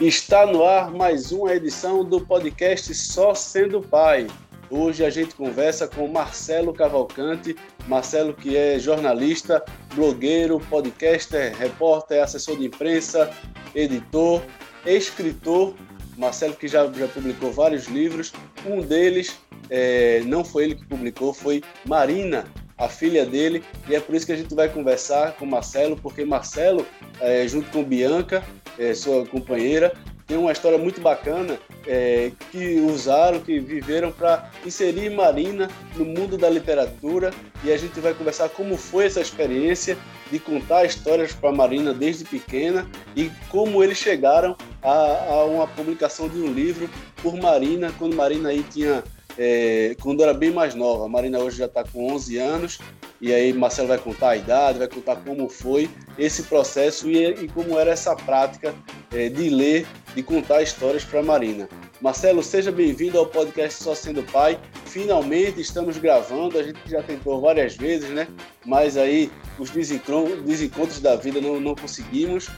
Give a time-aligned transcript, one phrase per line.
[0.00, 4.26] Está no ar mais uma edição do podcast Só Sendo Pai.
[4.68, 7.56] Hoje a gente conversa com Marcelo Cavalcante,
[7.88, 9.64] Marcelo que é jornalista,
[9.94, 13.30] blogueiro, podcaster, repórter, assessor de imprensa,
[13.74, 14.42] editor,
[14.84, 15.74] escritor.
[16.18, 18.34] Marcelo que já, já publicou vários livros,
[18.66, 19.38] um deles
[19.70, 22.44] é, não foi ele que publicou, foi Marina,
[22.76, 26.22] a filha dele, e é por isso que a gente vai conversar com Marcelo, porque
[26.24, 26.86] Marcelo,
[27.20, 28.44] é, junto com Bianca,
[28.78, 29.92] é, sua companheira,
[30.26, 36.36] tem uma história muito bacana é, que usaram, que viveram para inserir Marina no mundo
[36.36, 37.32] da literatura.
[37.62, 39.96] E a gente vai conversar como foi essa experiência
[40.30, 46.28] de contar histórias para Marina desde pequena e como eles chegaram a, a, uma publicação
[46.28, 46.90] de um livro
[47.22, 49.04] por Marina quando Marina aí tinha
[49.38, 51.04] é, quando era bem mais nova.
[51.04, 52.78] A Marina hoje já está com 11 anos
[53.20, 57.48] e aí Marcelo vai contar a idade, vai contar como foi esse processo e, e
[57.48, 58.74] como era essa prática
[59.12, 61.68] é, de ler, de contar histórias para Marina.
[62.00, 64.58] Marcelo, seja bem-vindo ao podcast Só Sendo Pai.
[64.84, 68.28] Finalmente estamos gravando, a gente já tentou várias vezes, né?
[68.64, 72.48] Mas aí os desencontros da vida não, não conseguimos.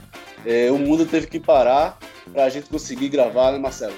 [0.45, 1.97] É, o mundo teve que parar
[2.31, 3.95] para a gente conseguir gravar, né, Marcelo?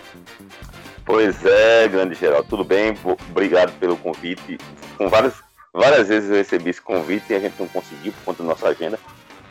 [1.12, 2.98] Pois é, grande geral, tudo bem?
[3.30, 4.58] Obrigado pelo convite.
[4.98, 5.34] Com várias,
[5.73, 8.70] várias vezes eu recebi esse convite e a gente não conseguiu por conta da nossa
[8.70, 8.98] agenda.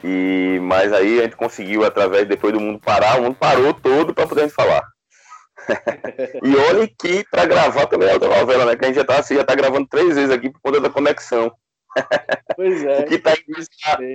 [0.03, 4.14] E mas aí a gente conseguiu através depois do mundo parar, o mundo parou todo
[4.14, 4.83] para poder falar.
[6.42, 8.75] e olha que para gravar também é outra novela, né?
[8.75, 11.53] Que a gente já tá, já tá gravando três vezes aqui por conta da conexão.
[12.56, 13.00] Pois é.
[13.05, 13.34] o, que tá,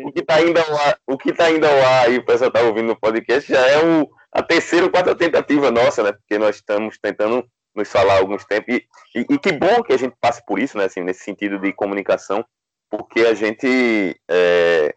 [0.03, 2.49] o que tá ainda ao ar, o que tá ainda ao ar e o pessoal
[2.49, 6.11] tá ouvindo no podcast já é o, a terceira ou quarta tentativa nossa, né?
[6.11, 8.75] Porque nós estamos tentando nos falar há alguns tempos.
[8.75, 10.83] E, e, e, que bom que a gente passe por isso, né?
[10.83, 12.45] Assim, nesse sentido de comunicação,
[12.89, 14.19] porque a gente.
[14.29, 14.93] É,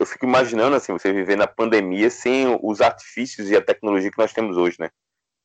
[0.00, 4.16] eu fico imaginando assim, você viver na pandemia sem os artifícios e a tecnologia que
[4.16, 4.88] nós temos hoje, né?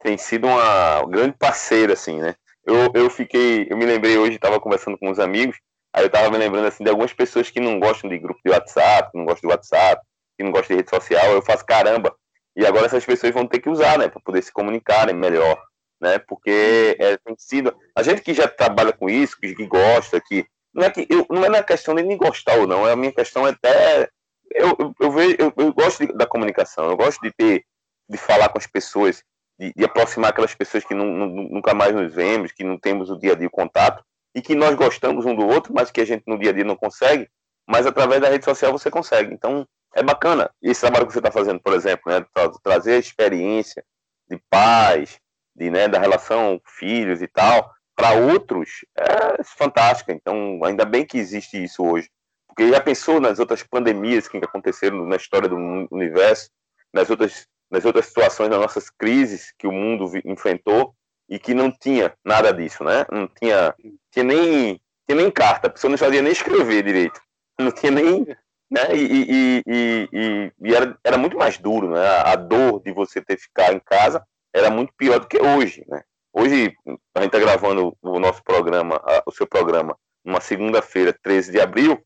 [0.01, 2.35] Tem sido uma grande parceira, assim, né?
[2.65, 5.57] Eu, eu fiquei, eu me lembrei hoje, estava conversando com uns amigos,
[5.93, 8.51] aí eu estava me lembrando assim de algumas pessoas que não gostam de grupo de
[8.51, 10.01] WhatsApp, que não gostam de WhatsApp,
[10.37, 11.33] que não gostam de rede social.
[11.33, 12.15] Eu faço caramba,
[12.59, 15.57] e agora essas pessoas vão ter que usar, né, para poder se comunicarem melhor,
[16.01, 16.19] né?
[16.19, 20.45] Porque é, tem sido a gente que já trabalha com isso, que, que gosta, que
[20.73, 22.97] não é que eu, não é na questão de nem gostar ou não, é a
[22.97, 24.09] minha questão é até
[24.53, 27.63] eu, eu, eu vejo eu, eu gosto de, da comunicação, eu gosto de ter
[28.09, 29.23] de falar com as pessoas,
[29.57, 33.09] de, de aproximar aquelas pessoas que não, não, nunca mais nos vemos, que não temos
[33.09, 34.03] o dia a dia contato
[34.35, 36.65] e que nós gostamos um do outro, mas que a gente no dia a dia
[36.65, 37.29] não consegue,
[37.65, 39.33] mas através da rede social você consegue.
[39.33, 42.99] Então, é bacana esse trabalho que você está fazendo, por exemplo, né, tra trazer a
[42.99, 43.83] experiência
[44.29, 45.19] de pais,
[45.55, 50.13] de, né, da relação filhos e tal, para outros é fantástica.
[50.13, 52.09] Então, ainda bem que existe isso hoje.
[52.47, 55.57] Porque já pensou nas outras pandemias que aconteceram na história do
[55.91, 56.49] universo,
[56.93, 60.93] nas outras, nas outras situações, nas nossas crises que o mundo enfrentou
[61.29, 63.05] e que não tinha nada disso, né?
[63.11, 63.75] Não tinha,
[64.11, 67.21] tinha nem, tinha nem carta, a pessoa não sabia nem escrever direito,
[67.59, 68.25] não tinha nem
[68.69, 68.95] né?
[68.95, 72.07] E, e, e, e, era, era muito mais duro, né?
[72.25, 75.83] A dor de você ter que ficar em casa era muito pior do que hoje,
[75.87, 76.03] né?
[76.31, 76.75] Hoje
[77.15, 81.99] a gente está gravando o nosso programa, o seu programa, numa segunda-feira, 13 de abril,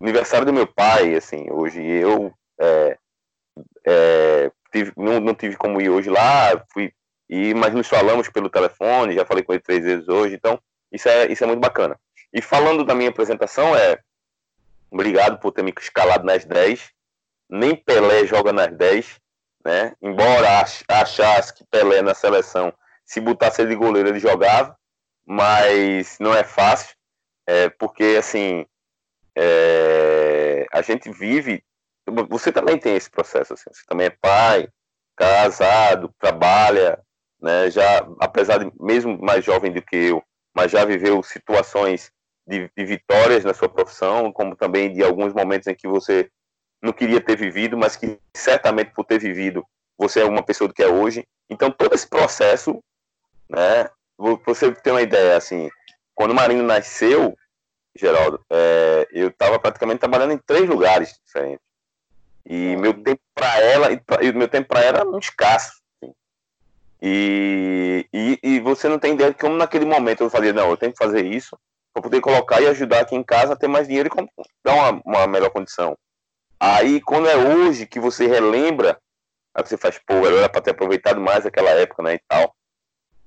[0.00, 2.98] aniversário do meu pai, assim, hoje eu é,
[3.86, 6.92] é, tive, não, não tive como ir hoje lá, fui,
[7.28, 10.58] e, mas nos falamos pelo telefone, já falei com ele três vezes hoje, então
[10.90, 11.98] isso é, isso é muito bacana.
[12.32, 13.98] E falando da minha apresentação, é
[14.90, 16.90] Obrigado por ter me escalado nas 10.
[17.50, 19.20] Nem Pelé joga nas 10.
[19.64, 19.94] Né?
[20.00, 22.72] Embora achasse que Pelé na seleção,
[23.04, 24.76] se botasse ele de goleiro, ele jogava.
[25.26, 26.96] Mas não é fácil.
[27.46, 28.66] É, porque, assim,
[29.36, 31.62] é, a gente vive.
[32.30, 33.54] Você também tem esse processo.
[33.54, 34.68] Assim, você também é pai,
[35.16, 36.98] casado, trabalha.
[37.40, 37.70] Né?
[37.70, 40.22] Já, apesar de mesmo mais jovem do que eu,
[40.54, 42.10] mas já viveu situações
[42.48, 46.30] de, de, vitórias na sua profissão, como também de alguns momentos em que você
[46.82, 49.64] não queria ter vivido, mas que certamente por ter vivido
[49.98, 51.26] você é uma pessoa do que é hoje.
[51.50, 52.82] Então todo esse processo,
[53.48, 53.88] né?
[54.46, 55.68] Você tem uma ideia assim,
[56.14, 57.36] quando o Marinho nasceu,
[57.96, 61.64] Geraldo, é, eu estava praticamente trabalhando em três lugares diferentes.
[62.44, 65.72] E meu tempo para ela, e meu tempo para ela era muito escasso.
[66.02, 66.12] Assim.
[67.02, 70.76] E, e, e, você não tem ideia de como naquele momento eu falei, não, eu
[70.76, 71.58] tenho que fazer isso,
[71.98, 75.02] para poder colocar e ajudar aqui em casa a ter mais dinheiro e dar uma,
[75.04, 75.96] uma melhor condição.
[76.58, 78.98] Aí, quando é hoje que você relembra,
[79.54, 82.54] aí você faz, pô, era para ter aproveitado mais aquela época, né, e tal.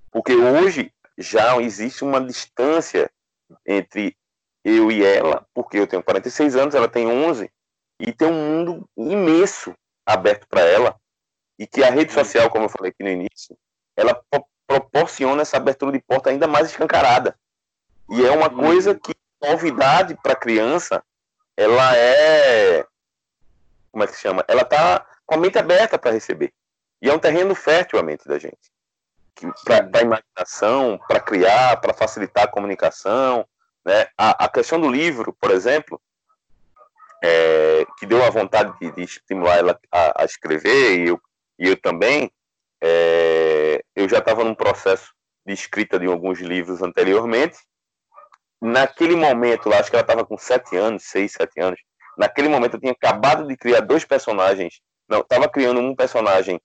[0.09, 3.09] Porque hoje já existe uma distância
[3.65, 4.15] entre
[4.63, 7.49] eu e ela, porque eu tenho 46 anos, ela tem 11,
[7.99, 9.73] e tem um mundo imenso
[10.05, 10.95] aberto para ela.
[11.59, 13.55] e que a rede social, como eu falei aqui no início,
[13.95, 17.35] ela pro proporciona essa abertura de porta ainda mais escancarada.
[18.11, 21.01] E é uma coisa que, novidade para a criança,
[21.55, 22.85] ela é.
[23.91, 24.43] Como é que se chama?
[24.47, 26.53] Ela está com a mente aberta para receber.
[27.01, 28.71] E é um terreno fértil a mente da gente.
[29.63, 33.47] Para a imaginação, para criar, para facilitar a comunicação.
[33.83, 34.07] Né?
[34.17, 35.99] A, a, questão do livro, por exemplo,
[37.23, 41.21] é, que deu a vontade de, de estimular ela a, a, escrever, e eu,
[41.57, 42.29] e eu também,
[42.81, 45.11] é, eu já estava num processo
[45.45, 47.57] de escrita de alguns livros anteriormente.
[48.61, 51.79] Naquele momento, lá, acho que ela estava com sete anos, seis, sete anos.
[52.17, 54.79] Naquele momento, eu tinha acabado de criar dois personagens.
[55.09, 56.61] Não, estava criando um personagem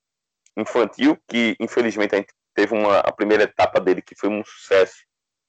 [0.57, 4.97] infantil que, infelizmente, a gente teve uma a primeira etapa dele que foi um sucesso,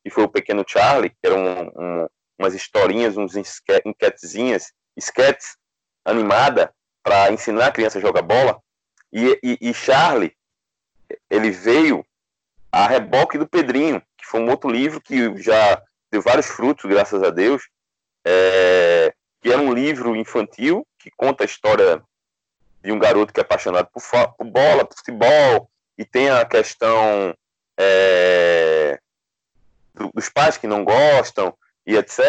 [0.04, 2.08] que foi o Pequeno Charlie, que eram um, um,
[2.40, 3.36] umas historinhas, uns
[3.86, 5.58] enquetezinhas, sketches
[6.06, 6.74] animada
[7.04, 8.62] para ensinar a criança a jogar bola.
[9.12, 10.36] E, e, e Charlie
[11.30, 12.06] ele veio
[12.72, 15.82] a reboque do Pedrinho, que foi um outro livro que já
[16.18, 17.70] deu vários frutos, graças a Deus,
[18.26, 22.02] é, que era um livro infantil que conta a história
[22.84, 24.02] de um garoto que é apaixonado por,
[24.34, 27.36] por bola, por futebol, e tem a questão
[27.78, 29.00] é,
[30.14, 31.54] dos pais que não gostam,
[31.86, 32.20] e etc.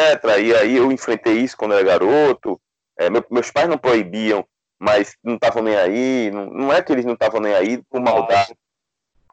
[0.40, 2.60] E aí eu enfrentei isso quando era garoto.
[2.96, 4.46] É, meus pais não proibiam,
[4.78, 6.30] mas não estavam nem aí.
[6.30, 8.54] Não, não, é que eles não estavam nem aí por maldade,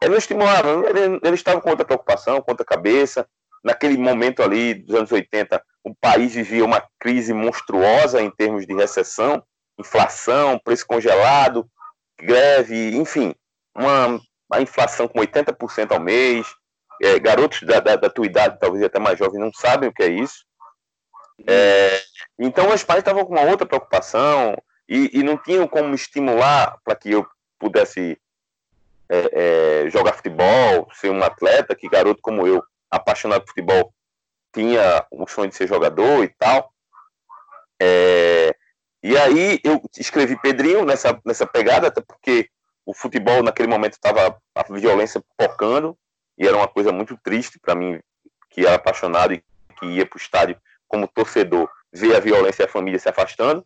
[0.01, 3.27] ele não estimulava, ele, ele estava com outra preocupação, com outra cabeça.
[3.65, 8.75] Naquele momento ali dos anos 80, o país vivia uma crise monstruosa em termos de
[8.75, 9.44] recessão,
[9.79, 11.67] inflação, preço congelado,
[12.15, 13.33] greve, enfim,
[13.75, 14.21] uma,
[14.51, 16.45] uma inflação com 80% ao mês.
[17.01, 20.03] É, garotos da, da, da, tua idade, talvez até mais jovens, não sabem o que
[20.03, 20.45] é isso.
[21.47, 22.01] É,
[22.38, 24.56] então, os pais estavam com uma outra preocupação
[24.88, 27.27] e, e não tinham como estimular para que eu
[27.59, 28.17] pudesse
[29.09, 32.63] é, é, jogar futebol, ser um atleta, que garoto como eu,
[32.95, 33.94] apaixonado por futebol,
[34.53, 36.71] tinha o sonho de ser jogador e tal.
[37.81, 38.56] É,
[39.03, 42.50] e aí eu escrevi Pedrinho nessa, nessa pegada, até porque
[42.86, 45.97] o futebol naquele momento estava a violência pocando,
[46.38, 48.00] e era uma coisa muito triste para mim,
[48.50, 49.44] que era apaixonado e
[49.80, 50.57] que ia para o estádio
[50.88, 53.65] como torcedor, ver a violência e a família se afastando.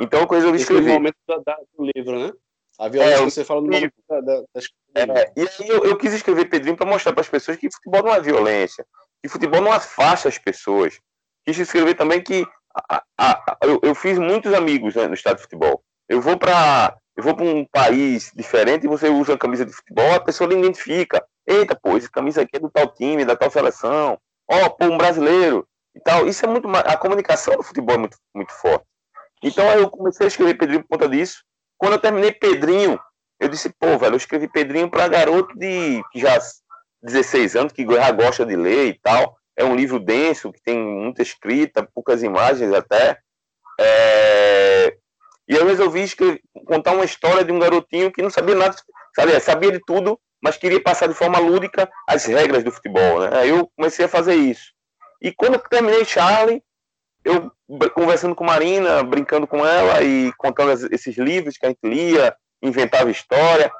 [0.00, 0.90] Então eu resolvi escrever.
[0.90, 2.32] Esse momento do livro, né?
[2.78, 4.20] A violência é, que você fala no nome da,
[4.54, 7.70] das é, E aí eu, eu, quis escrever Pedrinho para mostrar para as pessoas que
[7.70, 8.84] futebol não é violência,
[9.22, 10.98] que futebol não afasta as pessoas.
[11.44, 12.46] Quis escrever também que
[12.90, 15.82] a, a, eu, eu, fiz muitos amigos né, no estado de futebol.
[16.08, 19.72] Eu vou para eu vou para um país diferente e você usa a camisa de
[19.72, 21.24] futebol, a pessoa lhe identifica.
[21.46, 24.18] Eita, pô, essa camisa aqui é do tal time, da tal seleção.
[24.48, 26.26] Ó, oh, pô, um brasileiro e tal.
[26.26, 28.84] Isso é muito a comunicação do futebol é muito, muito forte.
[29.42, 31.42] Então aí eu comecei a escrever Pedrinho por conta disso.
[31.78, 32.98] Quando eu terminei Pedrinho,
[33.38, 36.38] eu disse, pô, velho, eu escrevi Pedrinho para garoto de que já
[37.02, 39.36] 16 anos, que já gosta de ler e tal.
[39.56, 43.18] É um livro denso, que tem muita escrita, poucas imagens até.
[43.80, 44.96] É...
[45.48, 48.76] E eu resolvi escrever, contar uma história de um garotinho que não sabia nada,
[49.14, 53.20] sabia, sabia de tudo, mas queria passar de forma lúdica as regras do futebol.
[53.20, 53.30] Né?
[53.32, 54.72] Aí eu comecei a fazer isso.
[55.22, 56.62] E quando eu terminei Charlie,
[57.26, 57.50] eu
[57.90, 63.10] conversando com Marina, brincando com ela e contando esses livros que a gente lia, inventava
[63.10, 63.70] história,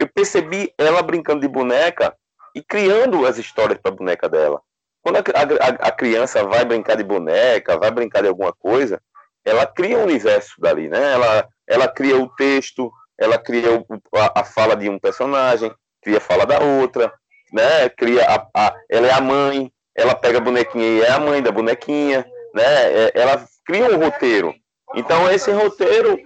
[0.00, 2.14] eu percebi ela brincando de boneca
[2.54, 4.60] e criando as histórias para a boneca dela.
[5.00, 9.00] Quando a, a, a, criança vai brincar de boneca, vai brincar de alguma coisa,
[9.44, 11.12] ela cria um universo dali, né?
[11.12, 13.86] Ela, ela cria o texto, ela cria o,
[14.16, 17.12] a, a, fala de um personagem, cria a fala da outra,
[17.52, 17.88] né?
[17.90, 21.52] Cria a, ela é a mãe, ela pega a bonequinha e é a mãe da
[21.52, 22.64] bonequinha né?
[22.64, 24.54] É, ela cria um roteiro.
[24.94, 26.18] Então esse roteiro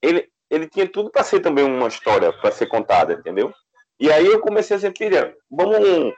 [0.00, 3.52] ele, ele tinha tudo para ser também uma história para ser contada, entendeu?
[3.98, 6.12] E aí eu comecei a dizer, filha, vamos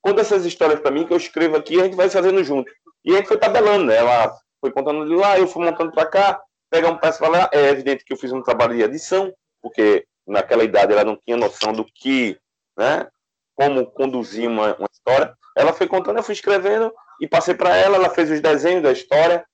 [0.00, 2.70] conta essas histórias para mim que eu escrevo aqui a gente vai fazendo junto.
[3.04, 3.96] E a gente foi tabelando, né?
[3.96, 7.50] Ela foi contando de lá, eu fui montando para cá, pegar um peça para lá.
[7.52, 11.36] É evidente que eu fiz um trabalho de edição, porque naquela idade ela não tinha
[11.36, 12.38] noção do que,
[12.76, 13.08] né?
[13.54, 15.34] Como conduzir uma, uma história.
[15.56, 18.92] Ela foi contando, eu fui escrevendo e passei para ela, ela fez os desenhos da
[18.92, 19.44] história,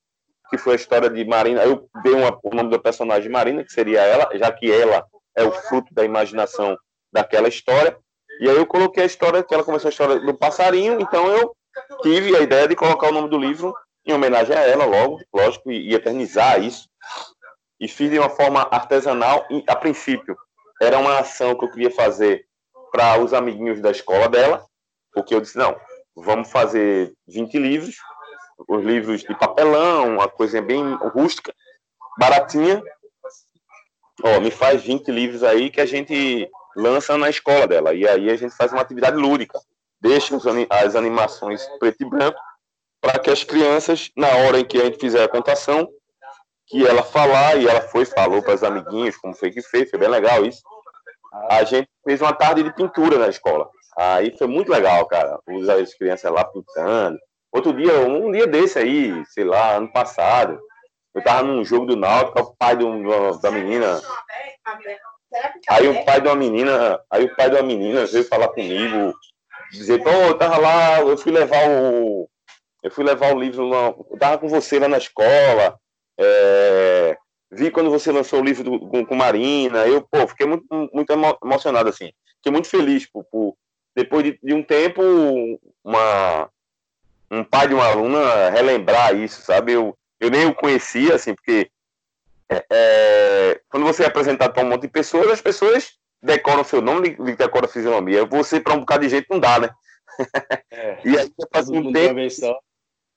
[0.50, 1.62] que foi a história de Marina.
[1.64, 5.04] Eu dei uma, o nome da personagem Marina, que seria ela, já que ela
[5.36, 6.76] é o fruto da imaginação
[7.12, 7.96] daquela história.
[8.40, 11.54] E aí eu coloquei a história, que ela começou a história do passarinho, então eu
[12.02, 13.74] tive a ideia de colocar o nome do livro
[14.06, 16.88] em homenagem a ela, logo, lógico, e, e eternizar isso.
[17.80, 20.36] E fiz de uma forma artesanal, e, a princípio,
[20.80, 22.46] era uma ação que eu queria fazer
[22.92, 24.64] para os amiguinhos da escola dela,
[25.12, 25.76] porque eu disse, não,
[26.14, 27.96] vamos fazer 20 livros,
[28.68, 31.54] os livros de papelão, uma coisa bem rústica,
[32.18, 32.82] baratinha,
[34.22, 37.94] ó, me faz 20 livros aí que a gente lança na escola dela.
[37.94, 39.58] E aí a gente faz uma atividade lúdica.
[40.00, 40.36] Deixa
[40.70, 42.38] as animações preto e branco
[43.00, 45.88] para que as crianças, na hora em que a gente fizer a contação,
[46.66, 49.98] que ela falar, e ela foi, falou para os amiguinhos como foi que fez, foi
[49.98, 50.62] bem legal isso.
[51.50, 53.68] A gente fez uma tarde de pintura na escola.
[53.96, 55.38] Aí foi muito legal, cara.
[55.80, 57.18] As crianças lá pintando.
[57.52, 60.60] Outro dia, um dia desse aí, sei lá, ano passado,
[61.14, 64.00] eu tava num jogo do Náutico, o pai do, da menina.
[65.68, 69.14] Aí o pai de uma menina, aí o pai de uma menina veio falar comigo,
[69.70, 72.28] dizer, pô, eu tava lá, eu fui levar o.
[72.82, 75.78] Eu fui levar o livro, lá, eu tava com você lá na escola.
[76.18, 77.16] É,
[77.50, 81.12] vi quando você lançou o livro do, com, com Marina, eu, pô, fiquei muito, muito
[81.42, 82.10] emocionado, assim.
[82.36, 83.56] Fiquei muito feliz por, por
[83.94, 85.02] depois de, de, um tempo,
[85.82, 86.50] uma,
[87.30, 89.72] um pai de uma aluna relembrar isso, sabe?
[89.72, 91.70] Eu, eu nem o conhecia, assim, porque
[92.48, 96.80] é, é, quando você é apresentado para um monte de pessoas, as pessoas decoram seu
[96.80, 98.24] nome, decoram a fisionomia.
[98.24, 99.70] Você, para um bocado de gente, não dá, né?
[100.70, 102.20] É, e aí, faz um tempo.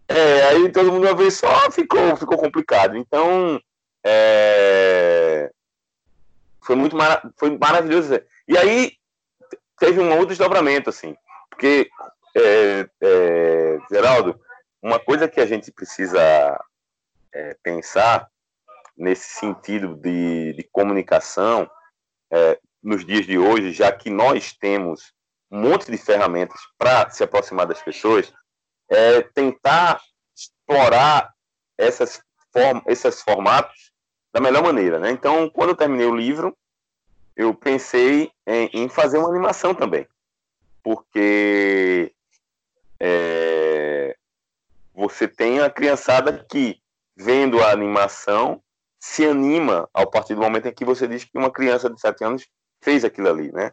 [0.10, 2.96] É, aí todo mundo uma vez só ficou, ficou complicado.
[2.96, 3.60] Então,
[4.06, 5.52] é,
[6.62, 7.22] foi muito mara...
[7.38, 8.20] foi maravilhoso.
[8.48, 8.94] E aí,
[9.80, 11.16] teve um outro desdobramento, assim,
[11.50, 11.90] porque,
[12.36, 14.40] é, é, Geraldo,
[14.82, 16.20] uma coisa que a gente precisa
[17.34, 18.30] é, pensar
[18.96, 21.70] nesse sentido de, de comunicação
[22.32, 25.14] é, nos dias de hoje, já que nós temos
[25.52, 28.34] um monte de ferramentas para se aproximar das pessoas,
[28.90, 30.02] é tentar
[30.36, 31.34] explorar
[31.78, 33.92] essas form esses formatos
[34.34, 35.12] da melhor maneira, né?
[35.12, 36.56] Então, quando eu terminei o livro,
[37.38, 40.08] eu pensei em, em fazer uma animação também,
[40.84, 42.12] porque
[43.00, 44.18] é,
[44.94, 46.82] você tem a criançada que,
[47.16, 48.62] vendo a animação,
[49.00, 52.24] se anima ao partir do momento em que você diz que uma criança de 7
[52.24, 52.48] anos
[52.82, 53.72] fez aquilo ali, né?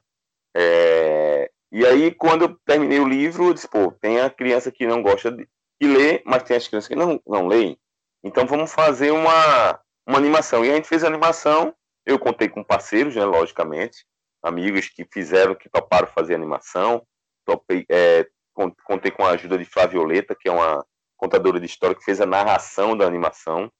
[0.54, 4.86] É, e aí, quando eu terminei o livro, eu disse, pô, tem a criança que
[4.86, 5.48] não gosta de,
[5.82, 7.76] ler, mas tem as crianças que não, não leem.
[8.22, 10.64] Então, vamos fazer uma, uma animação.
[10.64, 11.74] E a gente fez a animação,
[12.06, 14.04] eu contei com parceiros, né, logicamente,
[14.42, 17.06] amigos que fizeram, que toparam fazer animação.
[17.44, 18.26] Topei, é,
[18.84, 20.84] contei com a ajuda de Flavioleta, que é uma
[21.16, 23.70] contadora de história que fez a narração da animação.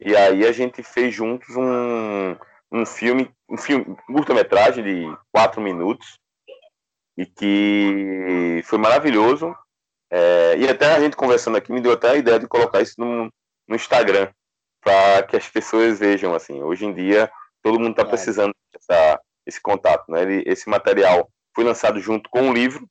[0.00, 2.34] E aí a gente fez juntos um,
[2.72, 6.18] um filme, um filme, curta-metragem de quatro minutos,
[7.16, 9.54] e que foi maravilhoso.
[10.10, 12.94] É, e até a gente conversando aqui me deu até a ideia de colocar isso
[12.98, 13.30] no,
[13.68, 14.32] no Instagram,
[14.80, 16.34] para que as pessoas vejam.
[16.34, 17.30] assim Hoje em dia,
[17.62, 20.10] todo mundo está precisando dessa, esse contato.
[20.10, 20.22] Né?
[20.22, 22.88] Ele, esse material foi lançado junto com o livro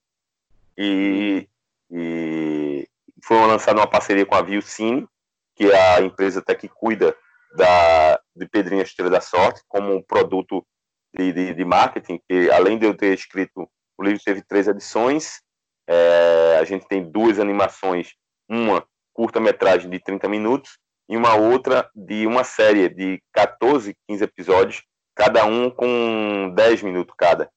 [0.77, 1.47] e,
[1.91, 2.87] e
[3.23, 5.07] foi lançado uma parceria com a Vilcine,
[5.55, 7.15] que é a empresa até que cuida
[7.55, 10.65] da, de Pedrinha Estrela da Sorte, como um produto
[11.13, 15.41] de, de, de, marketing, que além de eu ter escrito, o livro teve três edições,
[15.87, 18.13] é, a gente tem duas animações,
[18.47, 20.77] uma curta-metragem de 30 minutos
[21.09, 24.83] e uma outra de uma série de 14, 15 episódios,
[25.15, 27.49] cada um com 10 minutos cada.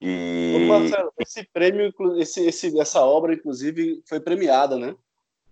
[0.00, 0.66] E...
[0.68, 4.94] Marcelo, esse prêmio, esse, esse, essa obra, inclusive, foi premiada, né?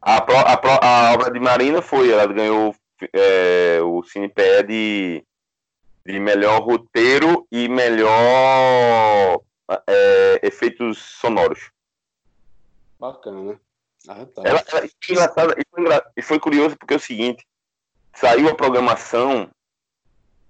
[0.02, 2.74] A, pro, a, pro, a obra de Marina foi, ela ganhou
[3.12, 5.24] é, o CinePE de,
[6.04, 9.40] de melhor roteiro e melhor
[9.86, 11.70] é, efeitos sonoros.
[12.98, 13.58] Bacana.
[14.08, 14.42] Ah, tá.
[14.44, 17.46] ela, ela, e, foi e foi curioso porque é o seguinte,
[18.14, 19.50] saiu a programação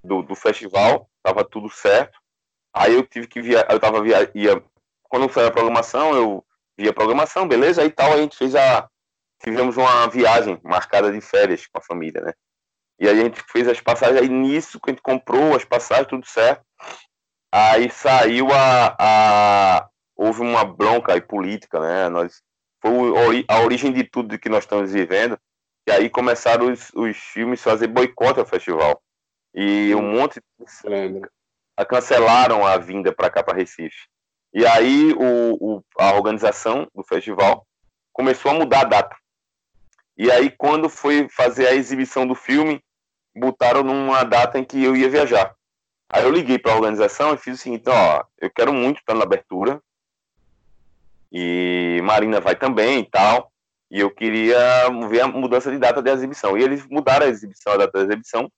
[0.03, 2.19] do, do festival, tava tudo certo.
[2.73, 4.63] Aí eu tive que via, eu tava via, ia,
[5.05, 6.45] quando saiu a programação, eu
[6.77, 7.83] via a programação, beleza?
[7.83, 8.89] Aí tal, a gente fez a
[9.43, 12.33] tivemos uma viagem marcada de férias com a família, né?
[12.99, 16.09] E aí a gente fez as passagens, aí nisso que a gente comprou as passagens,
[16.09, 16.65] tudo certo.
[17.53, 22.09] Aí saiu a, a houve uma bronca aí política, né?
[22.09, 22.43] Nós
[22.85, 25.39] foi a origem de tudo que nós estamos vivendo.
[25.87, 29.03] E aí começaram os, os filmes a fazer boicote ao festival.
[29.55, 31.23] E um monte de
[31.77, 34.07] a cancelaram a vinda para cá para Recife.
[34.53, 37.67] E aí o, o, a organização do festival
[38.13, 39.17] começou a mudar a data.
[40.17, 42.81] E aí, quando foi fazer a exibição do filme,
[43.35, 45.53] botaram numa data em que eu ia viajar.
[46.09, 49.15] Aí eu liguei para a organização e fiz o seguinte: ó, eu quero muito estar
[49.15, 49.83] na abertura.
[51.37, 53.51] E Marina vai também e tal.
[53.91, 56.57] E eu queria ver a mudança de data da exibição.
[56.57, 58.49] E eles mudaram a exibição, a data da exibição.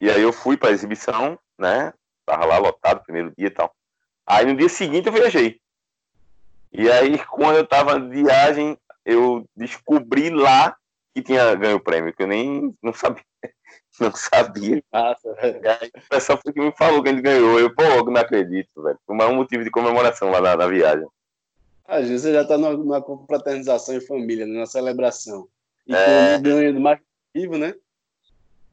[0.00, 1.92] E aí eu fui para a exibição, né?
[2.24, 3.74] Tava lá lotado, primeiro dia e tal.
[4.26, 5.60] Aí no dia seguinte eu viajei.
[6.72, 10.76] E aí, quando eu tava de viagem, eu descobri lá
[11.14, 13.24] que tinha ganho o prêmio, que eu nem não sabia.
[13.98, 14.82] Não sabia.
[14.92, 17.58] Nossa, aí, o pessoal foi que me falou que gente ganhou.
[17.58, 18.98] Eu, pô, não acredito, velho.
[19.06, 21.06] Foi um motivo de comemoração lá na, na viagem.
[21.86, 25.48] Às vezes você já está numa, numa confraternização em família, numa né, celebração.
[25.86, 26.38] E é...
[26.38, 27.00] ganhando mais
[27.34, 27.74] vivo, né?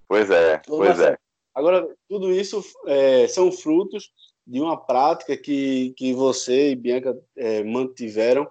[0.08, 1.18] Pois é, pois é.
[1.54, 4.12] Agora, tudo isso é, são frutos
[4.46, 8.50] de uma prática que, que você e Bianca é, mantiveram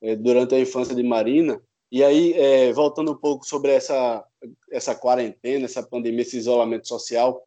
[0.00, 1.60] é, durante a infância de Marina.
[1.90, 4.24] E aí, é, voltando um pouco sobre essa,
[4.70, 7.42] essa quarentena, essa pandemia, esse isolamento social,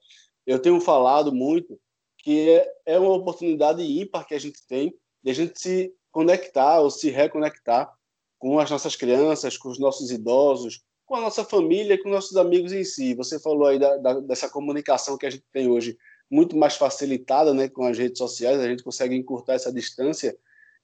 [0.45, 1.79] eu tenho falado muito
[2.17, 4.93] que é, é uma oportunidade ímpar que a gente tem
[5.23, 7.93] de a gente se conectar ou se reconectar
[8.39, 12.73] com as nossas crianças, com os nossos idosos, com a nossa família, com nossos amigos
[12.73, 13.13] em si.
[13.13, 15.95] Você falou aí da, da, dessa comunicação que a gente tem hoje
[16.27, 20.35] muito mais facilitada né, com as redes sociais, a gente consegue encurtar essa distância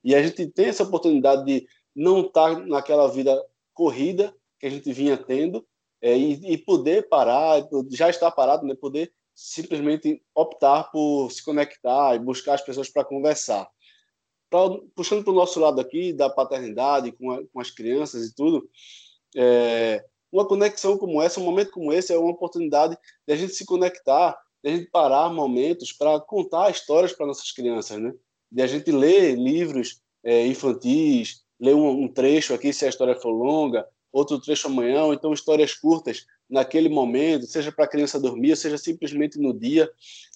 [0.04, 3.36] e a gente tem essa oportunidade de não estar naquela vida
[3.74, 5.66] corrida que a gente vinha tendo
[6.00, 12.13] é, e, e, poder parar, já estar parado, né, poder simplesmente optar por se conectar
[12.16, 13.68] e buscar as pessoas para conversar.
[14.95, 18.69] Puxando para o nosso lado aqui, da paternidade, com, a, com as crianças e tudo,
[19.36, 23.53] é, uma conexão como essa, um momento como esse, é uma oportunidade de a gente
[23.53, 28.13] se conectar, de a gente parar momentos para contar histórias para nossas crianças, né?
[28.51, 33.15] De a gente ler livros é, infantis, ler um, um, trecho aqui se a história
[33.15, 38.19] for longa, outro trecho amanhã, ou então histórias curtas naquele momento, seja para a criança
[38.19, 39.89] dormir, seja simplesmente no dia.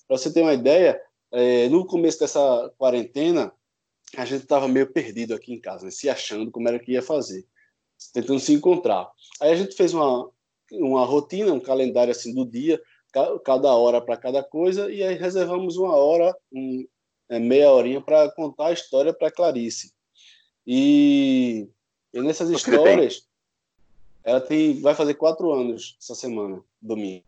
[0.07, 1.00] Para você ter uma ideia,
[1.31, 3.51] é, no começo dessa quarentena,
[4.16, 5.92] a gente estava meio perdido aqui em casa, né?
[5.92, 7.46] se achando como era que ia fazer,
[8.14, 9.10] tentando se encontrar.
[9.42, 10.30] Aí a gente fez uma,
[10.72, 12.82] uma rotina, um calendário assim do dia,
[13.44, 16.88] cada hora para cada coisa, e aí reservamos uma hora, um,
[17.30, 19.94] é, meia horinha para contar a história para Clarice.
[20.66, 21.68] E,
[22.14, 23.28] e nessas histórias,
[24.24, 27.26] ela tem, vai fazer quatro anos essa semana, domingo.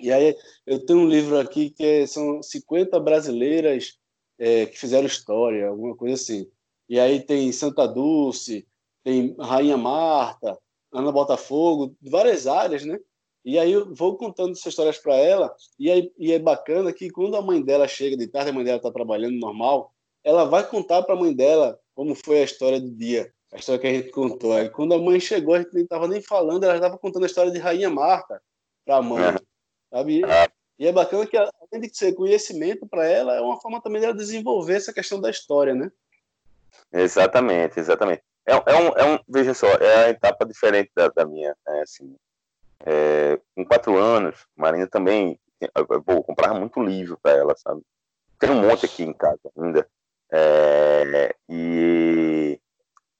[0.00, 0.36] E aí
[0.66, 3.98] eu tenho um livro aqui que é, são 50 brasileiras
[4.38, 6.50] é, que fizeram história, alguma coisa assim.
[6.88, 8.66] E aí tem Santa Dulce,
[9.04, 10.58] tem Rainha Marta,
[10.92, 12.98] Ana Botafogo, várias áreas, né?
[13.44, 17.10] E aí eu vou contando essas histórias para ela, e, aí, e é bacana que
[17.10, 19.92] quando a mãe dela chega de tarde, a mãe dela está trabalhando normal,
[20.22, 23.80] ela vai contar para a mãe dela como foi a história do dia, a história
[23.80, 24.52] que a gente contou.
[24.52, 27.26] Aí quando a mãe chegou, a gente nem estava nem falando, ela estava contando a
[27.26, 28.40] história de Rainha Marta
[28.84, 29.34] para a mãe,
[29.90, 30.22] sabe?
[30.78, 34.14] E é bacana que, além de ser conhecimento para ela, é uma forma também dela
[34.14, 35.90] desenvolver essa questão da história, né?
[36.92, 38.22] Exatamente, exatamente.
[38.46, 41.82] É, é, um, é um, veja só, é a etapa diferente da, da minha, né,
[41.82, 42.16] assim,
[42.84, 47.82] é, com quatro anos, Marina também, eu, vou comprar muito livro para ela, sabe?
[48.38, 49.88] Tem um monte aqui em casa ainda,
[50.32, 52.58] é, e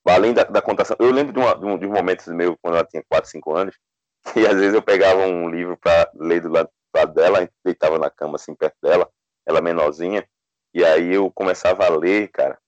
[0.05, 2.75] além da, da contação, eu lembro de, uma, de, um, de um momentos meu, quando
[2.75, 3.79] ela tinha quatro, cinco anos,
[4.33, 7.53] que às vezes eu pegava um livro para ler do lado lado dela, a gente
[7.65, 9.09] deitava na cama assim perto dela,
[9.47, 10.27] ela menorzinha,
[10.75, 12.59] e aí eu começava a ler, cara.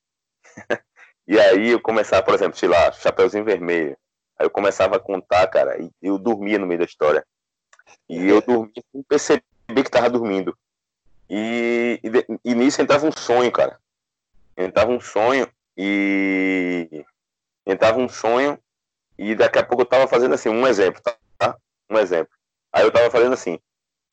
[1.26, 3.96] e aí eu começava, por exemplo, sei lá, Chapeuzinho Vermelho.
[4.38, 7.24] Aí eu começava a contar, cara, e eu dormia no meio da história.
[8.08, 10.56] E eu dormia sem perceber que tava dormindo.
[11.30, 13.78] E, e, e nisso entrava um sonho, cara.
[14.56, 17.04] Entrava um sonho e.
[17.66, 18.58] Entrava um sonho
[19.18, 21.00] e daqui a pouco eu tava fazendo assim, um exemplo,
[21.38, 21.56] tá?
[21.88, 22.32] Um exemplo.
[22.72, 23.58] Aí eu tava fazendo assim,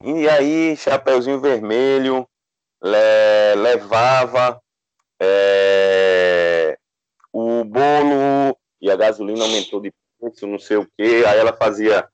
[0.04, 2.28] e aí, Chapeuzinho Vermelho
[2.82, 4.62] le, levava
[5.22, 6.78] é,
[7.32, 11.26] o bolo e a gasolina aumentou de preço, não sei o que.
[11.26, 12.08] Aí ela fazia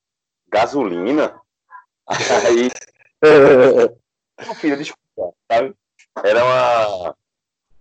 [0.49, 1.39] gasolina.
[2.47, 2.69] Aí.
[4.45, 5.75] Meu filho, desculpa, sabe?
[6.23, 7.15] Era uma.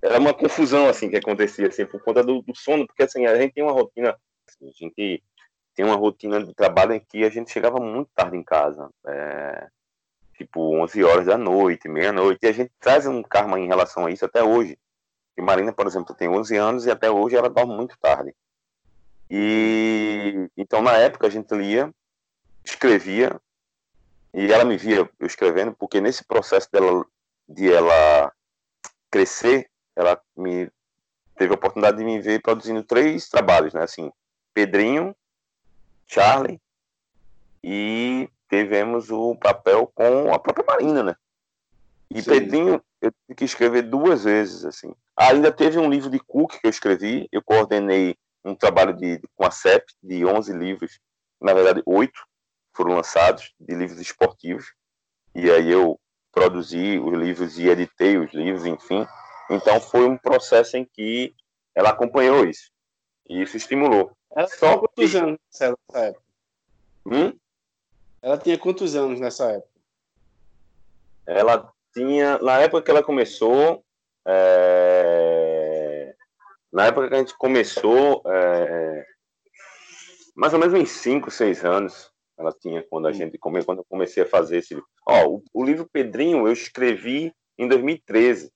[0.02, 3.34] Era uma confusão assim que acontecia assim, por conta do, do sono, porque assim, a
[3.36, 4.16] gente tem uma rotina,
[4.46, 5.22] assim, a gente
[5.74, 8.88] tem uma rotina de trabalho em que a gente chegava muito tarde em casa.
[9.06, 9.68] É,
[10.36, 14.10] tipo 11 horas da noite, meia-noite, e a gente traz um karma em relação a
[14.10, 14.78] isso até hoje.
[15.36, 18.34] E Marina, por exemplo, tem 11 anos e até hoje ela dorme muito tarde.
[19.30, 21.92] E então na época a gente lia,
[22.64, 23.40] escrevia
[24.32, 27.04] e ela me via eu escrevendo porque nesse processo dela
[27.48, 28.32] de ela
[29.10, 30.70] crescer, ela me
[31.36, 33.82] teve a oportunidade de me ver produzindo três trabalhos, né?
[33.82, 34.10] Assim,
[34.54, 35.14] Pedrinho,
[36.06, 36.60] Charlie
[37.62, 41.16] e tivemos o papel com a própria Marina, né?
[42.10, 42.30] E Sim.
[42.30, 44.94] Pedrinho, eu tive que escrever duas vezes, assim.
[45.16, 49.44] Ainda teve um livro de Cook que eu escrevi, eu coordenei um trabalho de, com
[49.44, 51.00] a CEP de 11 livros,
[51.40, 52.20] na verdade, oito
[52.72, 54.74] foram lançados, de livros esportivos,
[55.34, 55.98] e aí eu
[56.30, 59.06] produzi os livros e editei os livros, enfim.
[59.50, 61.34] Então foi um processo em que
[61.74, 62.70] ela acompanhou isso,
[63.28, 64.12] e isso estimulou.
[64.30, 65.38] Ela Só quantos anos,
[67.06, 67.32] Hum?
[68.26, 69.70] Ela tinha quantos anos nessa época?
[71.24, 73.84] Ela tinha, na época que ela começou,
[74.26, 76.12] é...
[76.72, 79.06] na época que a gente começou, é...
[80.34, 83.86] mais ou menos uns 5, 6 anos ela tinha quando a gente come, quando eu
[83.88, 88.52] comecei a fazer esse ó o, o, livro Pedrinho eu escrevi em 2013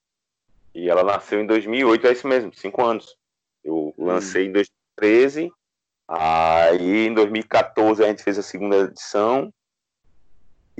[0.75, 3.17] e ela nasceu em 2008 é isso mesmo cinco anos.
[3.63, 4.07] Eu hum.
[4.07, 5.49] lancei em 2013
[6.09, 9.53] aí em 2014 a gente fez a segunda edição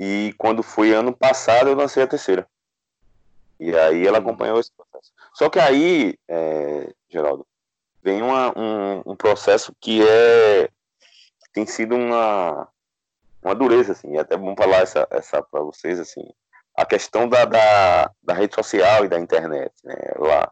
[0.03, 2.47] e quando foi ano passado eu lancei a terceira.
[3.59, 4.21] E aí ela hum.
[4.21, 5.13] acompanhou esse processo.
[5.31, 7.45] Só que aí é, Geraldo
[8.01, 10.67] vem uma, um, um processo que é
[11.53, 12.67] tem sido uma
[13.43, 16.23] uma dureza, assim, e é até bom falar essa, essa para vocês, assim,
[16.75, 20.51] a questão da, da, da, rede social e da internet, né, lá,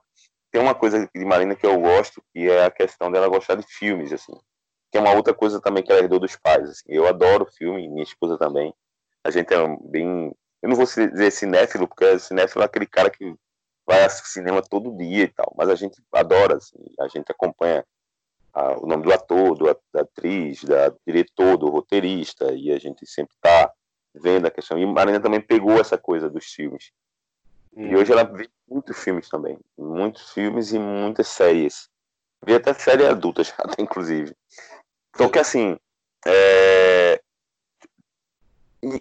[0.52, 3.64] tem uma coisa de Marina que eu gosto, que é a questão dela gostar de
[3.68, 4.34] filmes, assim,
[4.92, 7.88] que é uma outra coisa também que ela herdou dos pais, assim, eu adoro filme,
[7.88, 8.74] minha esposa também,
[9.24, 13.36] a gente é bem, eu não vou dizer cinéfilo, porque cinéfilo é aquele cara que
[13.86, 17.84] vai ao cinema todo dia e tal, mas a gente adora, assim, a gente acompanha
[18.54, 23.06] a, o nome do ator, do, da atriz, da diretor, do roteirista, e a gente
[23.08, 23.72] sempre está
[24.14, 24.78] vendo a questão.
[24.78, 26.92] E Marina também pegou essa coisa dos filmes.
[27.76, 27.88] Hum.
[27.88, 31.90] E hoje ela vê muitos filmes também, muitos filmes e muitas séries.
[32.46, 34.36] Vê até série adulta já, inclusive.
[35.10, 35.78] Então que assim,
[36.26, 37.22] é...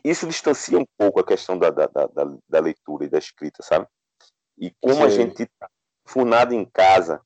[0.04, 3.86] isso distancia um pouco a questão da, da, da, da leitura e da escrita, sabe?
[4.58, 5.02] E como Sim.
[5.02, 5.68] a gente tá
[6.04, 7.20] furnado em casa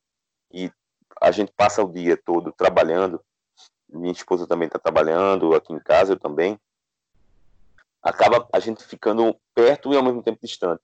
[0.52, 0.70] e
[1.20, 3.22] a gente passa o dia todo trabalhando.
[3.88, 6.58] Minha esposa também está trabalhando aqui em casa, eu também.
[8.02, 10.82] Acaba a gente ficando perto e ao mesmo tempo distante.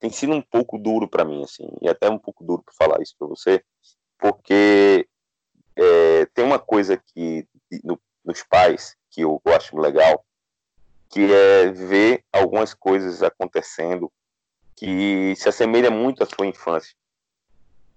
[0.00, 3.02] Tem sido um pouco duro para mim, assim, e até um pouco duro para falar
[3.02, 3.64] isso para você,
[4.18, 5.08] porque
[5.76, 7.46] é, tem uma coisa que
[7.82, 10.24] no, nos pais que eu, eu acho legal,
[11.08, 14.12] que é ver algumas coisas acontecendo
[14.76, 16.94] que se assemelha muito à sua infância.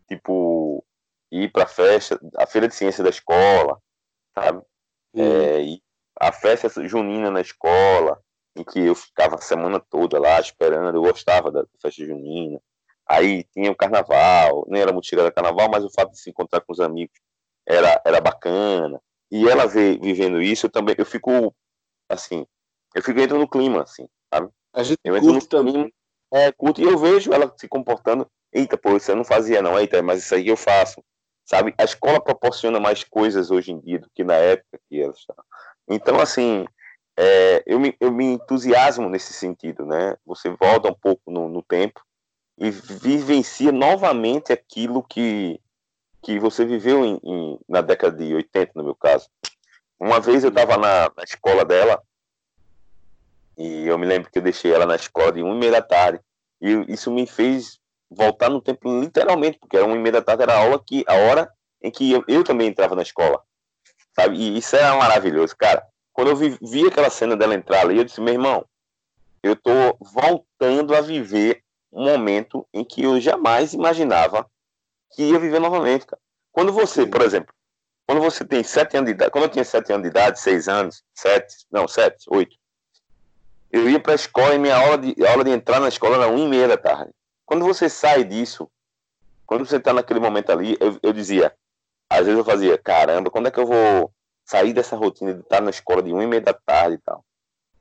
[0.08, 0.84] Tipo,
[1.32, 3.80] ir para a festa, a feira de ciência da escola,
[4.34, 4.62] sabe?
[5.14, 5.24] Uhum.
[5.24, 5.78] É,
[6.20, 8.22] a festa junina na escola,
[8.56, 12.60] em que eu ficava a semana toda lá esperando, eu gostava da festa junina.
[13.08, 16.62] Aí tinha o carnaval, nem era muito chegada carnaval, mas o fato de se encontrar
[16.62, 17.20] com os amigos
[17.66, 19.02] era, era bacana.
[19.30, 21.54] E ela vê, vivendo isso, eu também, eu fico,
[22.10, 22.46] assim,
[22.96, 24.50] eu fico entrando no clima, assim, sabe?
[24.74, 25.94] A gente eu curte também.
[26.34, 29.78] É, curto, e eu vejo ela se comportando, eita, pô, isso eu não fazia não,
[29.78, 31.04] eita, mas isso aí eu faço
[31.52, 31.74] sabe?
[31.78, 35.44] A escola proporciona mais coisas hoje em dia do que na época que ela estava.
[35.86, 36.66] Então, assim,
[37.18, 40.16] é, eu, me, eu me entusiasmo nesse sentido, né?
[40.26, 42.02] Você volta um pouco no, no tempo
[42.58, 45.60] e vivencia novamente aquilo que,
[46.24, 49.28] que você viveu em, em, na década de 80, no meu caso.
[50.00, 52.02] Uma vez eu estava na, na, escola dela
[53.62, 55.82] e eu me lembro que eu deixei ela na escola de uma e meia da
[55.82, 56.20] tarde
[56.60, 60.44] e isso me fez voltar no tempo literalmente, porque era uma e meia da tarde,
[60.44, 63.42] era a aula que, a hora em que eu, eu também entrava na escola.
[64.16, 64.36] Sabe?
[64.36, 65.86] E isso era maravilhoso, cara.
[66.12, 68.66] Quando eu vi, vi aquela cena dela entrar ali, eu disse, meu irmão,
[69.42, 74.50] eu tô voltando a viver um momento em que eu jamais imaginava
[75.14, 76.22] que ia viver novamente, cara.
[76.52, 77.54] Quando você, por exemplo,
[78.08, 80.68] quando você tem sete anos de idade, quando eu tinha sete anos de idade, seis
[80.68, 82.56] anos, sete, não, sete, oito,
[83.72, 86.28] eu ia para a escola e minha aula de, aula de entrar na escola era
[86.28, 87.12] uma e meia da tarde.
[87.46, 88.70] Quando você sai disso,
[89.46, 91.54] quando você está naquele momento ali, eu, eu dizia,
[92.10, 94.12] às vezes eu fazia, caramba, quando é que eu vou
[94.46, 97.24] sair dessa rotina de estar na escola de uma e meia da tarde e tal?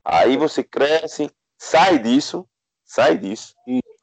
[0.03, 2.47] Aí você cresce, sai disso,
[2.85, 3.53] sai disso,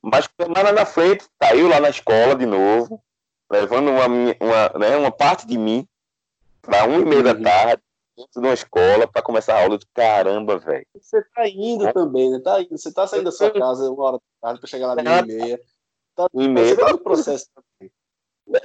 [0.03, 3.03] mas mais na frente, tá eu lá na escola de novo,
[3.51, 5.87] levando uma, uma, né, uma parte de mim
[6.62, 7.42] para uma e meia da uhum.
[7.42, 7.83] tarde,
[8.33, 9.79] de uma escola para começar a aula.
[9.79, 10.87] de caramba, velho.
[10.95, 11.93] Você tá indo é.
[11.93, 12.41] também, né?
[12.41, 12.77] Tá indo.
[12.77, 15.21] Você tá saindo da sua casa uma hora da tarde para chegar lá de uma
[15.21, 15.61] e meia.
[16.15, 16.69] Tá, uma e meia.
[16.69, 17.93] Você tá no processo também.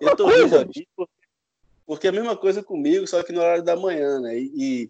[0.02, 0.88] Eu tô rindo aqui
[1.86, 4.40] porque, é a mesma coisa comigo, só que no horário da manhã, né?
[4.40, 4.90] E,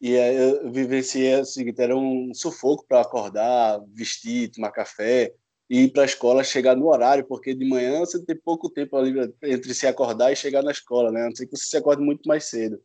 [0.00, 5.34] e eu vivenciei o seguinte: era um sufoco para acordar, vestir, tomar café
[5.70, 9.14] ir para a escola, chegar no horário, porque de manhã você tem pouco tempo ali
[9.44, 11.22] entre se acordar e chegar na escola, né?
[11.22, 12.82] A não ser que você se acorde muito mais cedo.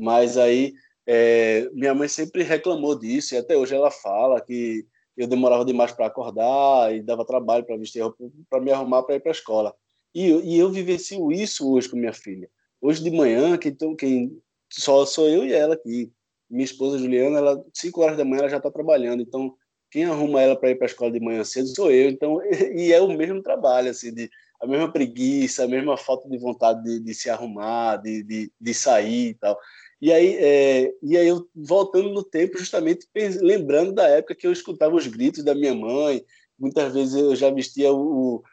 [0.00, 0.72] Mas aí
[1.06, 4.86] é, minha mãe sempre reclamou disso e até hoje ela fala que
[5.16, 8.02] eu demorava demais para acordar e dava trabalho para vestir
[8.48, 9.74] para me arrumar para ir para a escola.
[10.14, 12.48] E, e eu vivencio isso hoje com minha filha.
[12.80, 16.12] Hoje de manhã, quem, quem só sou eu e ela aqui.
[16.48, 19.54] Minha esposa Juliana, ela 5 horas da manhã ela já está trabalhando, então
[19.90, 22.08] quem arruma ela para ir para a escola de manhã cedo sou eu.
[22.08, 22.40] Então
[22.74, 26.82] e é o mesmo trabalho assim de a mesma preguiça, a mesma falta de vontade
[26.82, 29.58] de, de se arrumar, de, de, de sair e tal.
[30.00, 33.06] E aí, é, e aí eu voltando no tempo, justamente
[33.40, 36.24] lembrando da época que eu escutava os gritos da minha mãe.
[36.58, 38.44] Muitas vezes eu já vestia o, o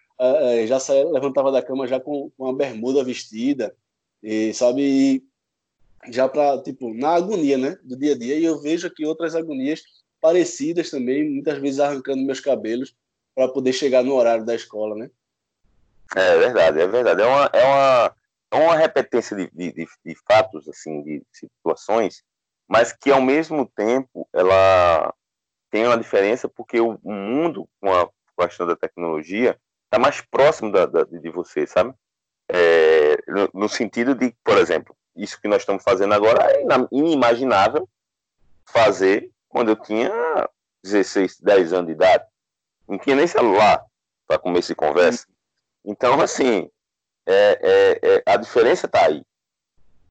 [0.67, 0.77] já
[1.12, 3.75] levantava da cama já com, com a bermuda vestida,
[4.21, 5.23] e sabe, e
[6.12, 8.36] já para tipo na agonia, né, do dia a dia.
[8.36, 9.81] E eu vejo aqui outras agonias
[10.19, 12.95] parecidas também, muitas vezes arrancando meus cabelos
[13.36, 15.10] para poder chegar no horário da escola, né?
[16.15, 17.21] É verdade, é verdade.
[17.21, 18.15] É uma, é uma,
[18.55, 22.23] uma repetência de, de, de, de fatos, assim, de situações,
[22.67, 25.13] mas que ao mesmo tempo ela
[25.69, 30.86] tem uma diferença porque o mundo com a questão da tecnologia está mais próximo da,
[30.86, 31.93] da, de você, sabe?
[32.49, 37.89] É, no, no, sentido de, por exemplo, isso que nós estamos fazendo agora é inimaginável
[38.65, 40.12] fazer quando eu tinha
[40.83, 42.25] 16, 10 anos de idade.
[42.88, 43.83] Não tinha nem celular
[44.25, 45.27] para começar conversa.
[45.83, 46.69] Então, assim,
[47.27, 49.21] é, é, é, a diferença está aí.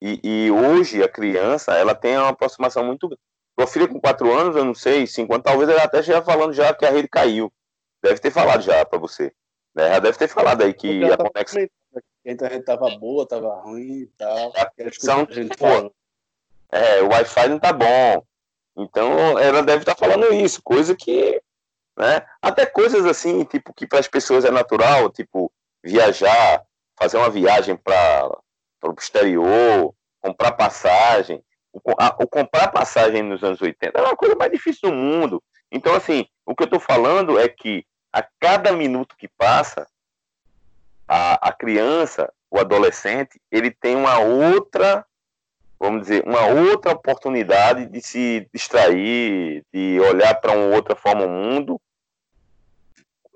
[0.00, 3.18] E, e, hoje a criança ela tem uma aproximação muito.
[3.56, 6.52] Meu filho com 4 anos, eu não sei, 5 anos, talvez ela até esteja falando
[6.52, 7.50] já que a rede caiu.
[8.02, 9.32] Deve ter falado já para você.
[9.74, 9.88] Né?
[9.88, 11.66] Já deve ter falado aí que a conexão.
[12.26, 14.52] A internet estava boa, estava ruim e tal.
[14.54, 15.26] A conexão,
[16.70, 18.22] é, o Wi-Fi não tá bom.
[18.76, 21.40] Então ela deve estar tá falando isso, coisa que.
[21.96, 22.26] Né?
[22.42, 25.50] Até coisas assim, tipo, que para as pessoas é natural, tipo,
[25.82, 26.65] viajar,
[26.98, 28.30] fazer uma viagem para
[28.82, 31.42] o exterior, comprar passagem.
[31.72, 35.42] O, a, o, comprar passagem nos anos 80 era uma coisa mais difícil do mundo.
[35.70, 39.86] Então, assim, o que eu estou falando é que a cada minuto que passa,
[41.06, 45.04] a, a criança, o adolescente, ele tem uma outra,
[45.78, 51.28] vamos dizer, uma outra oportunidade de se distrair, de olhar para uma outra forma o
[51.28, 51.80] mundo,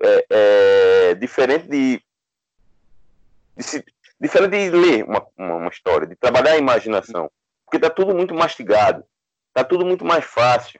[0.03, 2.01] é, é, diferente de
[3.61, 3.83] de
[4.21, 7.29] diferente de ler uma, uma, uma, história, de trabalhar a imaginação,
[7.65, 9.03] porque está tudo muito mastigado,
[9.47, 10.79] está tudo muito mais fácil,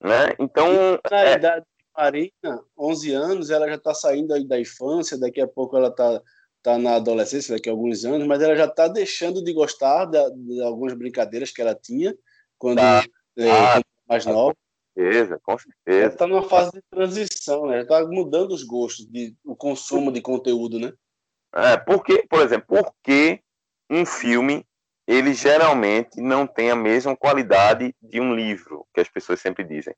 [0.00, 0.34] né?
[0.38, 1.34] Então, na é...
[1.34, 5.88] idade de Marina, 11 anos, ela já está saindo da infância, daqui a pouco ela
[5.88, 6.22] está
[6.62, 10.30] tá na adolescência, daqui a alguns anos, mas ela já está deixando de gostar de,
[10.30, 12.16] de, algumas brincadeiras que ela tinha
[12.56, 13.04] quando tá.
[13.36, 14.54] é, ah, mais tá, nova.
[14.54, 16.06] Com certeza, com certeza.
[16.06, 17.82] está numa fase de transição, né?
[17.82, 20.92] Está mudando os gostos, de, o consumo de conteúdo, né?
[21.54, 23.40] É, porque, por exemplo, porque
[23.90, 24.66] um filme
[25.06, 29.94] ele geralmente não tem a mesma qualidade de um livro, que as pessoas sempre dizem.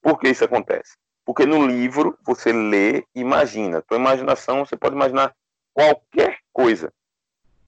[0.00, 0.96] Por que isso acontece?
[1.24, 3.82] Porque no livro você lê e imagina.
[3.82, 5.34] Tua imaginação, você pode imaginar
[5.72, 6.92] qualquer coisa,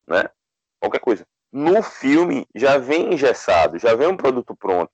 [0.06, 0.30] né?
[0.78, 1.26] Qualquer coisa.
[1.50, 4.92] No filme já vem engessado, já vem um produto pronto,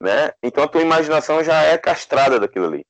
[0.00, 0.32] né?
[0.42, 2.86] Então a tua imaginação já é castrada daquilo ali,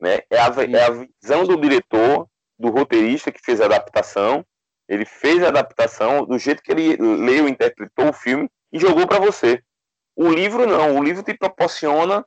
[0.00, 0.22] né?
[0.28, 2.28] É a, é a visão do diretor
[2.60, 4.44] do roteirista que fez a adaptação.
[4.88, 9.18] Ele fez a adaptação do jeito que ele leu, interpretou o filme e jogou para
[9.18, 9.62] você.
[10.14, 12.24] O livro não, o livro te proporciona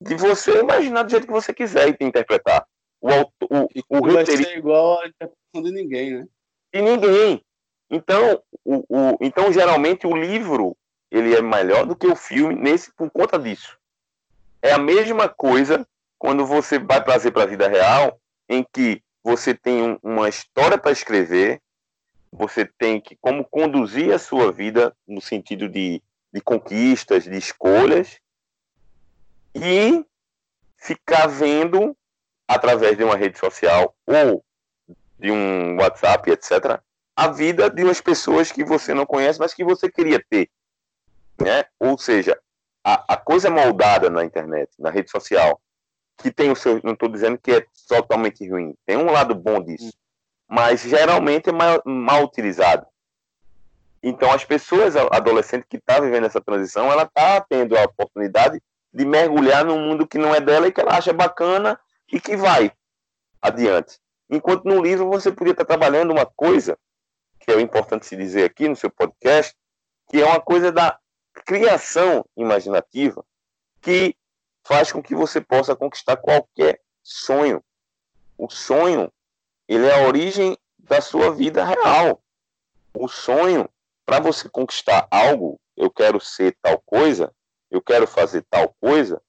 [0.00, 2.64] de você imaginar do jeito que você quiser e te interpretar.
[3.00, 6.26] O, o, o, o roteirista ser igual a interpretação de ninguém, né?
[6.72, 7.44] De ninguém.
[7.90, 10.76] Então, o, o, então geralmente o livro
[11.10, 13.78] ele é melhor do que o filme nesse por conta disso.
[14.62, 15.86] É a mesma coisa
[16.18, 20.92] quando você vai trazer para a vida real, em que você tem uma história para
[20.92, 21.62] escrever,
[22.30, 28.20] você tem que como conduzir a sua vida no sentido de, de conquistas, de escolhas,
[29.54, 30.04] e
[30.76, 31.96] ficar vendo
[32.46, 34.44] através de uma rede social ou
[35.18, 36.80] de um WhatsApp, etc.,
[37.16, 40.50] a vida de umas pessoas que você não conhece, mas que você queria ter.
[41.40, 41.64] Né?
[41.78, 42.38] Ou seja,
[42.84, 45.60] a, a coisa moldada na internet, na rede social,
[46.16, 46.80] que tem o seu.
[46.82, 48.74] Não estou dizendo que é totalmente ruim.
[48.86, 49.92] Tem um lado bom disso.
[50.48, 52.86] Mas geralmente é mal, mal utilizado.
[54.02, 58.62] Então, as pessoas, adolescentes que estão tá vivendo essa transição, ela está tendo a oportunidade
[58.92, 61.80] de mergulhar num mundo que não é dela e que ela acha bacana
[62.12, 62.70] e que vai
[63.40, 63.98] adiante.
[64.30, 66.78] Enquanto no livro você podia estar trabalhando uma coisa,
[67.40, 69.54] que é importante se dizer aqui no seu podcast,
[70.10, 70.98] que é uma coisa da
[71.46, 73.24] criação imaginativa,
[73.80, 74.14] que
[74.66, 77.62] faz com que você possa conquistar qualquer sonho.
[78.36, 79.12] O sonho,
[79.68, 82.22] ele é a origem da sua vida real.
[82.94, 83.68] O sonho,
[84.04, 87.32] para você conquistar algo, eu quero ser tal coisa,
[87.70, 89.20] eu quero fazer tal coisa,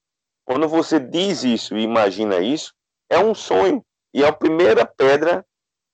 [0.44, 2.72] quando você diz isso e imagina isso,
[3.10, 3.84] é um sonho.
[4.14, 5.44] E é a primeira pedra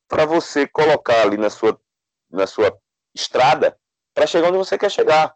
[0.06, 1.80] para você colocar ali na sua,
[2.30, 2.78] na sua
[3.14, 3.76] estrada
[4.14, 5.34] para chegar onde você quer chegar.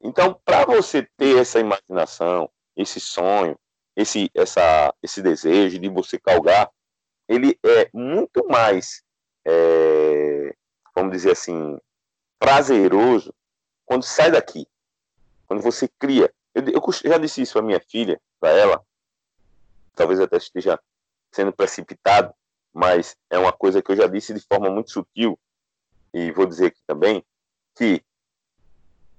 [0.00, 2.48] Então, para você ter essa imaginação,
[2.78, 3.58] esse sonho,
[3.96, 6.70] esse, essa, esse desejo de você calgar,
[7.28, 9.02] ele é muito mais,
[9.44, 10.54] é,
[10.94, 11.76] vamos dizer assim,
[12.38, 13.34] prazeroso
[13.84, 14.66] quando sai daqui,
[15.46, 16.32] quando você cria.
[16.54, 18.86] Eu, eu já disse isso à minha filha, para ela,
[19.94, 20.80] talvez até esteja
[21.32, 22.32] sendo precipitado,
[22.72, 25.38] mas é uma coisa que eu já disse de forma muito sutil,
[26.14, 27.24] e vou dizer aqui também,
[27.74, 28.02] que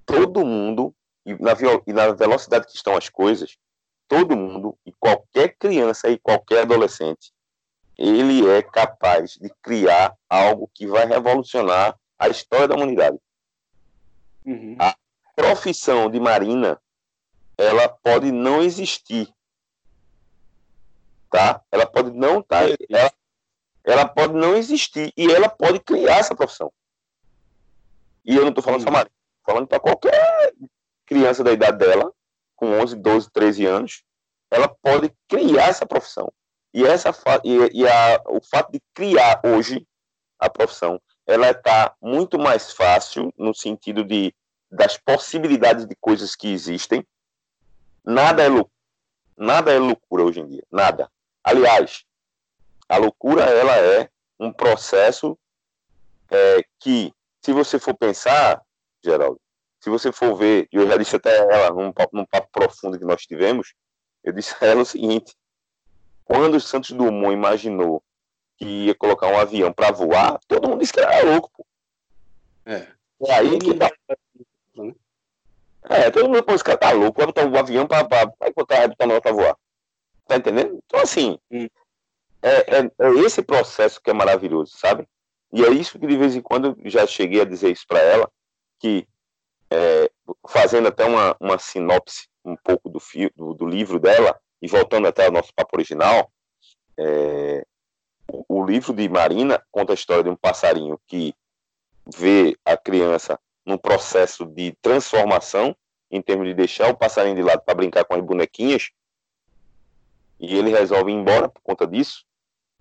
[0.05, 1.51] todo mundo, e na,
[1.85, 3.57] e na velocidade que estão as coisas,
[4.07, 7.31] todo mundo, e qualquer criança e qualquer adolescente,
[7.97, 13.17] ele é capaz de criar algo que vai revolucionar a história da humanidade.
[14.45, 14.75] Uhum.
[14.79, 14.95] A
[15.35, 16.81] profissão de marina,
[17.57, 19.31] ela pode não existir,
[21.29, 21.61] tá?
[21.71, 23.13] Ela pode não tá, ela,
[23.83, 26.71] ela pode não existir e ela pode criar essa profissão.
[28.25, 28.87] E eu não estou falando uhum.
[28.87, 30.53] só marina, falando para qualquer
[31.09, 32.13] criança da idade dela,
[32.55, 34.03] com 11, 12, 13 anos,
[34.51, 36.31] ela pode criar essa profissão.
[36.71, 37.11] E, essa,
[37.43, 39.87] e, e a, o fato de criar hoje
[40.37, 44.33] a profissão, ela está muito mais fácil no sentido de
[44.71, 47.03] das possibilidades de coisas que existem.
[48.05, 48.49] Nada é.
[49.35, 50.63] Nada é loucura hoje em dia.
[50.71, 51.09] Nada.
[51.43, 52.05] Aliás,
[52.87, 54.07] a loucura ela é
[54.39, 55.35] um processo
[56.29, 57.11] é, que,
[57.43, 58.61] se você for pensar,
[59.03, 59.41] Geraldo,
[59.79, 62.99] se você for ver, e eu já disse até ela num papo, num papo profundo
[62.99, 63.73] que nós tivemos,
[64.23, 65.35] eu disse a ela o seguinte:
[66.25, 68.03] quando o Santos Dumont imaginou
[68.57, 71.49] que ia colocar um avião para voar, todo mundo disse que era louco.
[71.55, 71.65] Pô.
[72.65, 72.87] É.
[73.25, 73.89] É aí que tá.
[75.83, 79.05] É, todo mundo, pô, esse cara tá louco, vai botar um avião para botar a
[79.07, 79.57] nota para voar.
[80.27, 80.79] Tá entendendo?
[80.85, 81.67] Então, assim, hum.
[82.41, 85.07] é, é, é, esse processo que é maravilhoso, sabe?
[85.51, 87.99] E é isso que de vez em quando eu já cheguei a dizer isso para
[87.99, 88.29] ela,
[88.79, 89.07] que
[89.71, 90.09] é,
[90.47, 95.07] fazendo até uma, uma sinopse um pouco do, fio, do, do, livro dela, e voltando
[95.07, 96.31] até ao nosso papo original,
[96.97, 97.65] é,
[98.31, 101.33] o, o livro de Marina conta a história de um passarinho que
[102.17, 105.75] vê a criança num processo de transformação,
[106.11, 108.89] em termos de deixar o passarinho de lado para brincar com as bonequinhas,
[110.39, 112.25] e ele resolve ir embora por conta disso,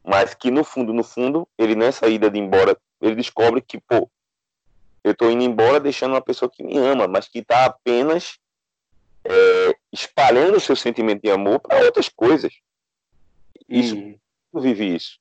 [0.05, 4.09] mas que no fundo, no fundo, ele nessa ida de embora, ele descobre que, pô,
[5.09, 8.39] eu estou indo embora deixando uma pessoa que me ama, mas que está apenas
[9.25, 12.53] é, espalhando o seu sentimento de amor para outras coisas.
[13.69, 14.19] Isso, hum.
[14.55, 15.19] eu vivi isso.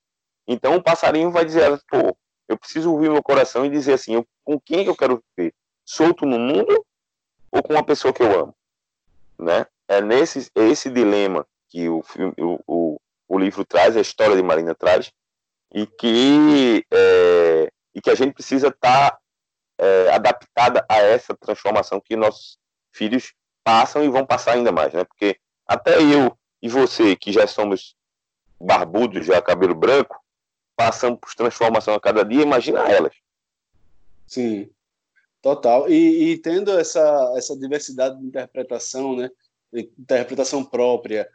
[0.48, 2.16] Então o passarinho vai dizer, pô,
[2.48, 5.54] eu preciso ouvir meu coração e dizer assim, eu, com quem eu quero viver?
[5.86, 6.86] Solto no mundo
[7.52, 8.56] ou com uma pessoa que eu amo?
[9.38, 9.66] Né?
[9.88, 14.36] É nesse é esse dilema que o, filme, o, o, o livro traz, a história
[14.36, 15.12] de Marina traz,
[15.74, 19.20] e que, é, e que a gente precisa estar tá,
[19.78, 22.58] é, adaptada a essa transformação que nossos
[22.92, 25.04] filhos passam e vão passar ainda mais, né?
[25.04, 27.96] Porque até eu e você, que já somos
[28.60, 30.20] barbudos, já cabelo branco,
[30.76, 33.14] passamos por transformação a cada dia, imagina elas.
[34.26, 34.70] Sim,
[35.42, 35.90] total.
[35.90, 39.30] E, e, tendo essa, essa diversidade de interpretação, né?
[39.74, 41.30] Interpretação própria,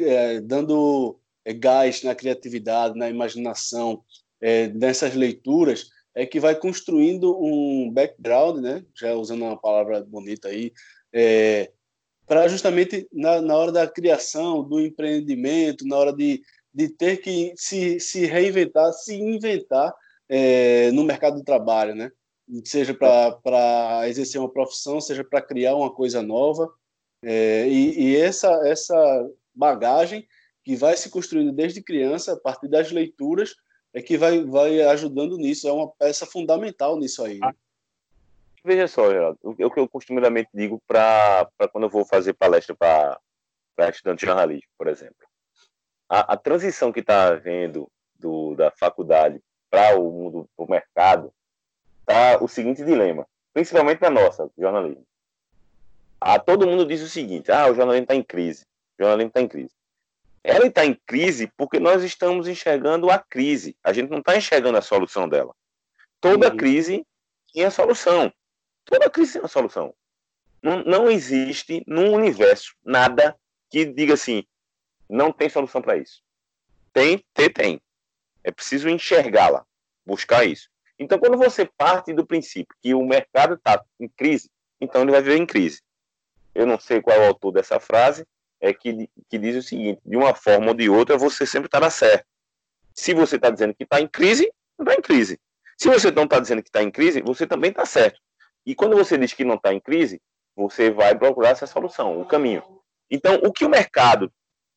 [0.00, 4.02] é, dando é, gás na criatividade, na imaginação,
[4.40, 8.84] é, nessas leituras, é que vai construindo um background, né?
[8.94, 10.72] Já usando uma palavra bonita aí,
[11.12, 11.70] é,
[12.26, 17.52] para justamente na, na hora da criação, do empreendimento, na hora de, de ter que
[17.56, 19.92] se, se reinventar, se inventar
[20.28, 22.10] é, no mercado do trabalho, né?
[22.64, 26.70] Seja para exercer uma profissão, seja para criar uma coisa nova.
[27.22, 30.26] É, e, e essa, essa bagagem
[30.62, 33.54] que vai se construindo desde criança, a partir das leituras,
[33.94, 37.38] é que vai, vai ajudando nisso, é uma peça fundamental nisso aí.
[37.38, 37.52] Né?
[38.64, 43.90] Veja só, Geraldo, o que eu costumamente digo para quando eu vou fazer palestra para
[43.90, 45.26] estudantes de jornalismo, por exemplo.
[46.08, 51.32] A, a transição que está havendo do, da faculdade para o mundo, o mercado,
[52.04, 55.06] tá o seguinte dilema, principalmente na nossa, jornalismo.
[56.20, 58.64] Ah, todo mundo diz o seguinte: ah, o jornalismo está em crise.
[58.98, 59.74] O jornalismo está em crise.
[60.44, 63.74] Ela está em crise porque nós estamos enxergando a crise.
[63.82, 65.56] A gente não está enxergando a solução dela.
[66.20, 66.56] Toda uhum.
[66.56, 67.06] crise
[67.52, 68.30] tem a solução.
[68.84, 69.94] Toda crise tem uma solução.
[70.62, 73.34] Não, não existe no universo nada
[73.70, 74.44] que diga assim,
[75.08, 76.22] não tem solução para isso.
[76.92, 77.80] Tem, tem, tem.
[78.42, 79.64] É preciso enxergá-la,
[80.04, 80.68] buscar isso.
[80.98, 84.50] Então, quando você parte do princípio que o mercado está em crise,
[84.80, 85.82] então ele vai viver em crise.
[86.54, 88.26] Eu não sei qual é o autor dessa frase,
[88.64, 91.90] é que, que diz o seguinte: de uma forma ou de outra, você sempre estará
[91.90, 92.26] certo.
[92.94, 95.38] Se você está dizendo que está em crise, não está em crise.
[95.76, 98.18] Se você não está dizendo que está em crise, você também está certo.
[98.64, 100.20] E quando você diz que não está em crise,
[100.56, 102.62] você vai procurar essa solução, o caminho.
[103.10, 104.32] Então, o que o mercado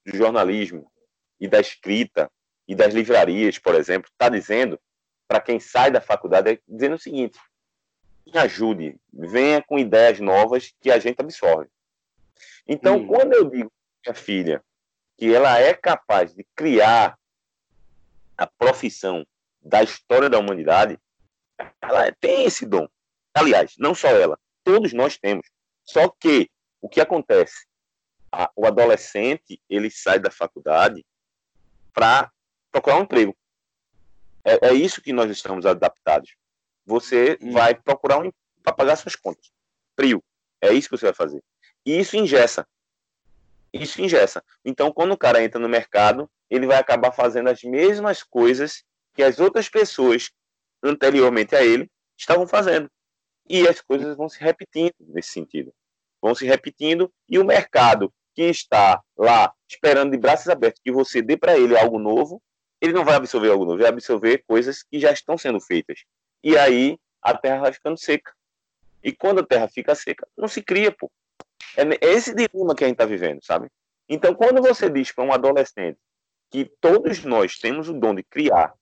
[0.05, 0.91] do jornalismo
[1.39, 2.29] e da escrita
[2.67, 4.77] e das livrarias, por exemplo, está dizendo
[5.27, 7.39] para quem sai da faculdade é dizendo o seguinte:
[8.25, 11.69] me ajude, venha com ideias novas que a gente absorve.
[12.67, 13.07] Então, hum.
[13.07, 13.71] quando eu digo
[14.07, 14.63] minha filha
[15.17, 17.17] que ela é capaz de criar
[18.37, 19.25] a profissão
[19.59, 20.97] da história da humanidade,
[21.81, 22.87] ela tem esse dom.
[23.33, 25.47] Aliás, não só ela, todos nós temos.
[25.83, 26.49] Só que
[26.79, 27.65] o que acontece?
[28.31, 31.03] A, o adolescente ele sai da faculdade
[31.93, 32.31] para
[32.71, 33.35] procurar um emprego.
[34.45, 36.35] É, é, isso que nós estamos adaptados.
[36.85, 37.51] Você hum.
[37.51, 38.31] vai procurar um
[38.61, 39.51] para pagar suas contas.
[39.95, 40.23] Frio.
[40.61, 41.43] É isso que você vai fazer.
[41.85, 42.67] E isso ingessa.
[43.81, 44.43] Isso ingessa.
[44.63, 49.23] Então, quando o cara entra no mercado, ele vai acabar fazendo as mesmas coisas que
[49.23, 50.29] as outras pessoas
[50.83, 52.89] anteriormente a ele estavam fazendo.
[53.49, 55.73] E as coisas vão se repetindo nesse sentido.
[56.21, 61.21] Vão se repetindo e o mercado que está lá esperando de braços abertos que você
[61.21, 62.41] dê para ele algo novo,
[62.79, 66.03] ele não vai absorver algo novo, vai absorver coisas que já estão sendo feitas.
[66.43, 68.31] E aí a terra vai ficando seca.
[69.03, 71.09] E quando a terra fica seca, não se cria, pô.
[71.75, 73.67] É esse dilema que a gente está vivendo, sabe?
[74.09, 75.97] Então, quando você diz para um adolescente
[76.49, 78.73] que todos nós temos o dom de criar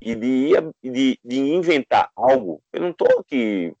[0.00, 0.52] e de,
[0.82, 3.74] de, de inventar algo, eu não estou aqui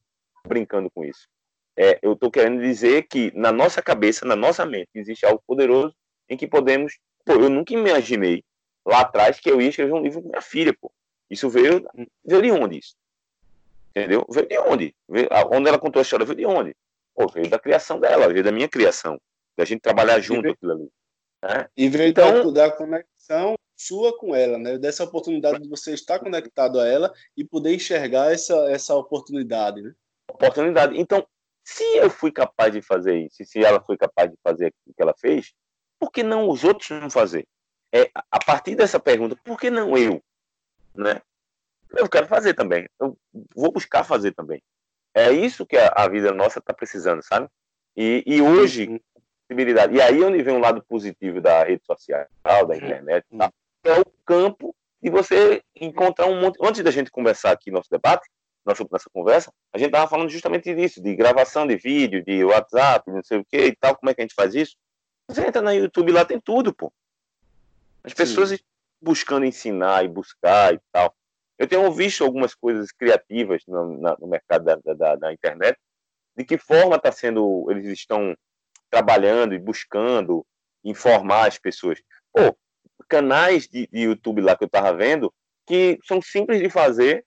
[0.46, 1.28] brincando com isso.
[1.76, 5.94] É, eu estou querendo dizer que na nossa cabeça, na nossa mente, existe algo poderoso
[6.28, 6.98] em que podemos.
[7.24, 8.42] Pô, eu nunca imaginei
[8.84, 10.90] lá atrás que eu ia escrever um livro com minha filha, pô.
[11.30, 11.86] Isso veio,
[12.24, 12.96] veio de onde isso?
[13.90, 14.26] Entendeu?
[14.28, 14.94] Veio de onde?
[15.08, 16.74] Veio, onde ela contou a história, veio de onde?
[17.18, 19.20] Pô, veio da criação dela, veio da minha criação.
[19.56, 20.88] Da gente trabalhar junto veio, aquilo ali.
[21.42, 21.68] Né?
[21.76, 24.78] E veio então, da, da conexão sua com ela, né?
[24.78, 29.92] Dessa oportunidade de você estar conectado a ela e poder enxergar essa, essa oportunidade, né?
[30.30, 30.96] Oportunidade.
[30.96, 31.26] Então,
[31.64, 35.02] se eu fui capaz de fazer isso, se ela foi capaz de fazer o que
[35.02, 35.52] ela fez,
[35.98, 37.44] por que não os outros não fazer?
[37.92, 40.22] É, a partir dessa pergunta, por que não eu?
[40.94, 41.20] Né?
[41.90, 42.88] Eu quero fazer também.
[43.00, 43.18] Eu
[43.56, 44.62] vou buscar fazer também.
[45.18, 47.48] É isso que a, a vida nossa está precisando, sabe?
[47.96, 49.00] E, e hoje,
[49.48, 49.94] possibilidade.
[49.94, 52.74] E aí onde vem um lado positivo da rede social, da uhum.
[52.74, 53.52] internet, tá?
[53.84, 56.58] é o campo de você encontrar um monte.
[56.62, 58.28] Antes da gente conversar aqui nosso debate,
[58.64, 63.10] nossa, nossa conversa, a gente estava falando justamente disso, de gravação de vídeo, de WhatsApp,
[63.10, 64.76] não sei o que e tal, como é que a gente faz isso.
[65.26, 66.92] Você entra no YouTube lá, tem tudo, pô.
[68.04, 68.58] As pessoas Sim.
[69.00, 71.14] buscando ensinar e buscar e tal.
[71.58, 75.76] Eu tenho visto algumas coisas criativas no, na, no mercado da, da, da, internet,
[76.36, 78.36] de que forma está sendo, eles estão
[78.88, 80.46] trabalhando e buscando
[80.84, 82.00] informar as pessoas.
[82.32, 82.56] Pô,
[83.08, 85.32] canais de, de YouTube lá que eu estava vendo,
[85.66, 87.24] que são simples de fazer,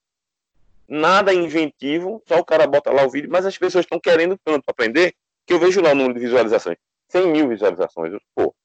[0.87, 4.63] nada inventivo, só o cara bota lá o vídeo, mas as pessoas estão querendo tanto
[4.67, 5.13] aprender,
[5.45, 6.77] que eu vejo lá o número de visualizações.
[7.09, 8.55] 100 mil visualizações, pô,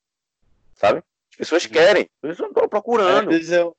[0.74, 1.02] sabe?
[1.32, 1.72] As pessoas uhum.
[1.72, 3.30] querem, as pessoas estão procurando.
[3.30, 3.76] Às vezes, eu,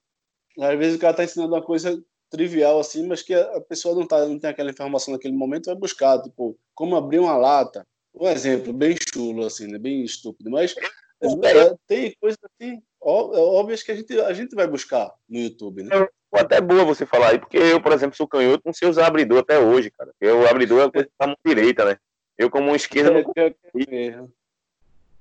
[0.59, 4.05] às vezes o cara está ensinando uma coisa trivial assim, mas que a pessoa não,
[4.05, 7.85] tá, não tem aquela informação naquele momento, vai buscar, tipo, como abrir uma lata.
[8.13, 9.77] Um exemplo bem chulo, assim, né?
[9.77, 10.73] bem estúpido, mas
[11.21, 15.95] é, tem coisas assim óbvias que a gente, a gente vai buscar no YouTube, né?
[16.35, 19.07] É até boa você falar aí, porque eu, por exemplo, sou canhoto, não sei usar
[19.07, 20.11] abridor até hoje, cara.
[20.21, 21.97] O abridor é a coisa da mão direita, né?
[22.37, 24.33] Eu, como um esquerdo, não consigo.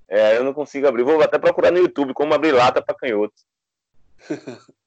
[0.09, 1.05] É, eu não consigo abrir.
[1.05, 3.47] Vou até procurar no YouTube como abrir lata para canhotos.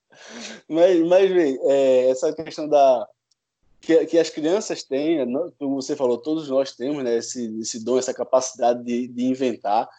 [0.67, 3.07] mas, mas bem, é, essa questão da.
[3.81, 7.83] Que, que as crianças têm, né, como você falou, todos nós temos né, esse, esse
[7.83, 9.89] dom, essa capacidade de, de inventar,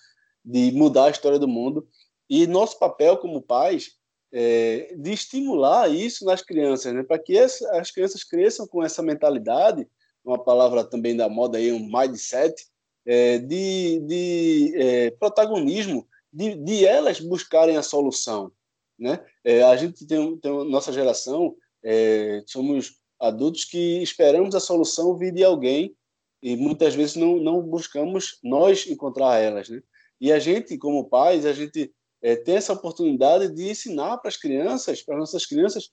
[0.45, 1.89] de mudar a história do mundo.
[2.29, 3.93] E nosso papel como pais
[4.33, 9.03] é de estimular isso nas crianças, né, para que as, as crianças cresçam com essa
[9.03, 9.89] mentalidade,
[10.25, 12.67] uma palavra também da moda aí, um mindset,
[13.07, 18.53] é, de, de é, protagonismo, de, de elas buscarem a solução.
[19.01, 19.19] Né?
[19.43, 25.33] É, a gente tem, tem nossa geração, é, somos adultos que esperamos a solução vir
[25.33, 25.97] de alguém
[26.43, 29.71] e muitas vezes não, não buscamos nós encontrar elas.
[29.71, 29.83] Né?
[30.21, 31.91] E a gente, como pais, a gente
[32.23, 35.91] é, tem essa oportunidade de ensinar para as crianças, para nossas crianças,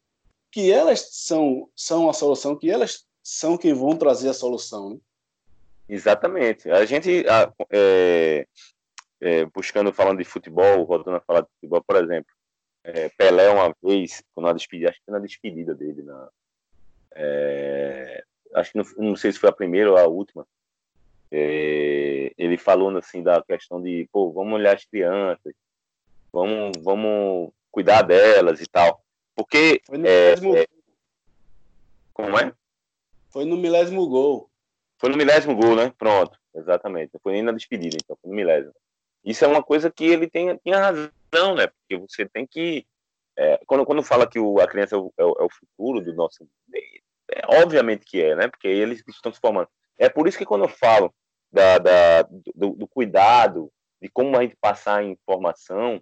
[0.51, 4.91] que elas são, são a solução, que elas são quem vão trazer a solução.
[4.91, 4.97] Né?
[5.87, 6.69] Exatamente.
[6.69, 7.25] A gente,
[7.71, 8.45] é,
[9.21, 12.36] é, buscando, falando de futebol, voltando a falar de futebol, por exemplo,
[12.87, 16.29] é, Pelé uma vez, na despedida, acho que na despedida dele, na,
[17.13, 18.23] é,
[18.55, 20.47] acho que não, não, sei se foi a primeira ou a última,
[21.29, 25.53] é, ele falou assim da questão de, pô, vamos olhar as crianças,
[26.31, 29.03] vamos, vamos cuidar delas e tal.
[29.35, 29.81] Porque.
[29.85, 30.55] Foi no é, milésimo...
[30.55, 30.65] é...
[32.13, 32.53] Como é?
[33.29, 34.49] Foi no milésimo gol.
[34.97, 35.93] Foi no milésimo gol, né?
[35.97, 37.11] Pronto, exatamente.
[37.13, 38.73] Não foi nem na despedida, então, foi no milésimo.
[39.25, 41.11] Isso é uma coisa que ele tem, tinha razão,
[41.55, 41.67] né?
[41.67, 42.85] Porque você tem que.
[43.35, 46.13] É, quando, quando fala que o, a criança é o, é o, é futuro do
[46.13, 46.47] nosso.
[46.73, 48.47] É, obviamente que é, né?
[48.47, 49.67] Porque eles estão se formando.
[49.97, 51.13] É por isso que quando eu falo
[51.51, 52.21] da, da
[52.55, 53.71] do, do, cuidado,
[54.01, 56.01] de como a gente passar informação,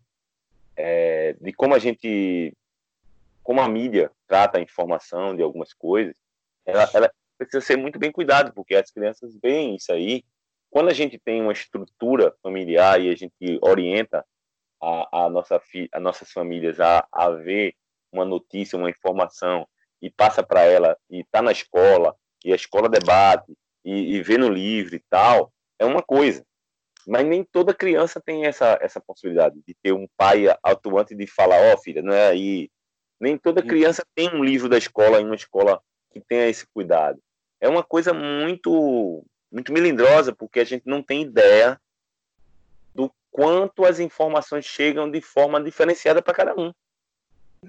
[0.76, 2.56] é, de como a gente,
[3.44, 6.16] como a mídia trata a informação de algumas coisas,
[6.66, 10.24] ela, ela precisa ser muito bem cuidado, porque as crianças veem isso aí.
[10.70, 14.26] Quando a gente tem uma estrutura familiar e a gente orienta
[14.82, 17.74] a, a, nossa fi, a nossas famílias a, a ver
[18.12, 19.68] uma notícia, uma informação
[20.02, 23.54] e passa para ela e está na escola e a escola debate
[23.84, 26.46] e, e vê no livro e tal, é uma coisa.
[27.08, 31.58] Mas nem toda criança tem essa, essa possibilidade de ter um pai atuante de falar,
[31.72, 32.70] ó oh, filha, não é aí.
[33.20, 33.68] Nem toda uhum.
[33.68, 37.20] criança tem um livro da escola em uma escola que tenha esse cuidado.
[37.62, 41.80] É uma coisa muito muito melindrosa, porque a gente não tem ideia
[43.36, 46.72] quanto as informações chegam de forma diferenciada para cada um.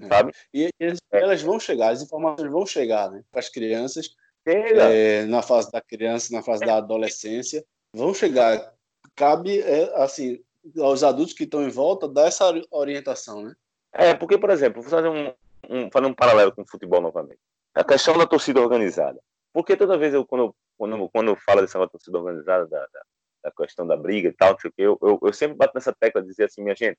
[0.01, 0.09] É.
[0.09, 0.33] Sabe?
[0.55, 0.71] E
[1.11, 4.15] elas vão chegar, as informações vão chegar né, para as crianças,
[4.45, 8.75] é, na fase da criança, na fase da adolescência, vão chegar.
[9.17, 10.41] Cabe, é, assim,
[10.79, 13.53] aos adultos que estão em volta dar essa orientação, né?
[13.93, 15.33] É, porque, por exemplo, vou fazer um,
[15.69, 17.41] um, fazer um paralelo com o futebol novamente.
[17.75, 19.19] A questão da torcida organizada.
[19.53, 23.03] Porque toda vez eu, quando, quando, quando eu falo dessa torcida organizada, da, da,
[23.47, 26.45] da, questão da briga e tal, eu, eu, eu sempre bato nessa tecla de dizer
[26.45, 26.99] assim, minha gente,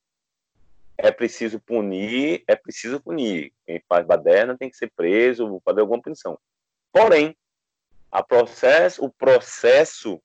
[0.98, 3.54] é preciso punir, é preciso punir.
[3.66, 6.40] Quem faz baderna tem que ser preso, fazer alguma punição.
[6.92, 7.36] Porém,
[8.12, 8.26] a
[9.00, 10.20] o processo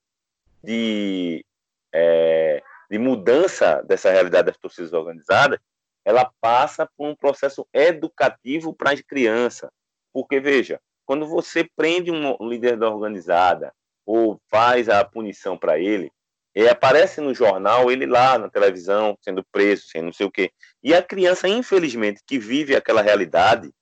[0.63, 1.45] de,
[1.93, 5.59] é, de mudança dessa realidade das torcidas organizadas,
[6.05, 9.71] ela passa por um processo educativo para as crianças.
[10.13, 13.75] Porque, veja, quando você prende um líder da organizada
[14.05, 16.11] ou faz a punição para ele,
[16.55, 20.53] e aparece no jornal ele lá na televisão sendo preso, sendo não sei o quê.
[20.83, 23.73] E a criança, infelizmente, que vive aquela realidade,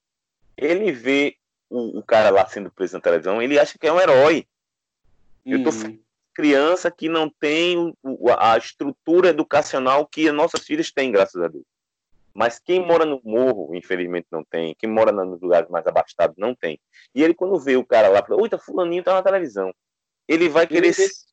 [0.57, 1.37] ele vê
[1.68, 4.47] o, o cara lá sendo preso na televisão, ele acha que é um herói.
[5.45, 5.53] Uhum.
[5.53, 5.99] Eu tô uhum.
[6.33, 7.93] criança que não tem
[8.39, 11.64] a estrutura educacional que nossas filhas têm, graças a Deus.
[12.33, 14.77] Mas quem mora no morro, infelizmente, não tem.
[14.79, 16.79] Quem mora nos lugares mais abastados, não tem.
[17.12, 19.75] E ele, quando vê o cara lá, fala, oi, tá fulaninho, tá na televisão.
[20.31, 21.26] Ele vai querer eles,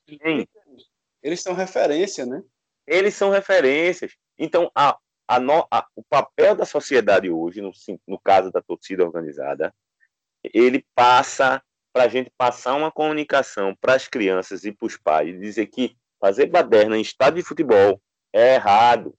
[1.21, 2.41] eles são referência, né?
[2.87, 4.13] Eles são referências.
[4.39, 7.71] Então, a, a, no, a, o papel da sociedade hoje, no,
[8.07, 9.71] no caso da torcida organizada,
[10.43, 11.61] ele passa
[11.93, 15.95] para a gente passar uma comunicação para as crianças e para os pais, dizer que
[16.19, 18.01] fazer baderna em estádio de futebol
[18.33, 19.13] é errado.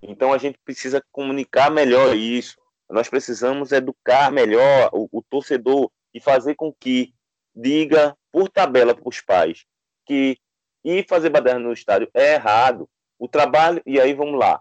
[0.00, 2.56] Então a gente precisa comunicar melhor isso.
[2.88, 7.12] Nós precisamos educar melhor o, o torcedor e fazer com que
[7.52, 9.64] diga por tabela para os pais
[10.06, 10.38] que
[10.84, 12.88] ir fazer baderna no estádio é errado.
[13.18, 14.60] O trabalho, e aí vamos lá.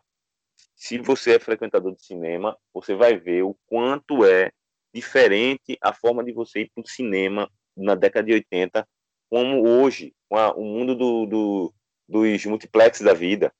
[0.75, 4.51] Se você é frequentador de cinema, você vai ver o quanto é
[4.93, 8.87] diferente a forma de você ir para o cinema na década de 80,
[9.29, 11.73] como hoje, a, o mundo do, do,
[12.07, 13.53] dos multiplex da vida.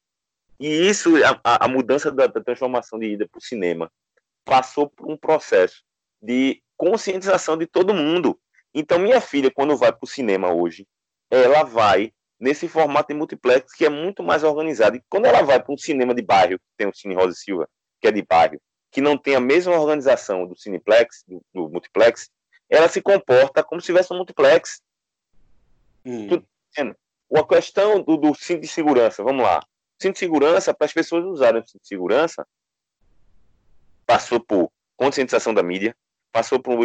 [0.60, 1.12] E isso,
[1.43, 3.91] a, a mudança da, da transformação de ida para o cinema,
[4.43, 5.84] passou por um processo
[6.22, 8.39] de conscientização de todo mundo.
[8.74, 10.88] Então, minha filha, quando vai para o cinema hoje,
[11.30, 14.96] ela vai nesse formato de multiplex que é muito mais organizado.
[14.96, 17.68] E quando ela vai para um cinema de bairro, que tem o Cine Rosa Silva,
[18.00, 18.60] que é de bairro,
[18.92, 22.30] que não tem a mesma organização do Cineplex, do, do multiplex,
[22.70, 24.82] ela se comporta como se tivesse um multiplex.
[26.06, 26.28] Hum.
[27.36, 29.62] a questão do, do cinto de segurança, vamos lá.
[30.02, 32.48] Cinto de segurança, para as pessoas usarem o cinto de segurança,
[34.06, 35.96] passou por conscientização da mídia,
[36.32, 36.78] passou por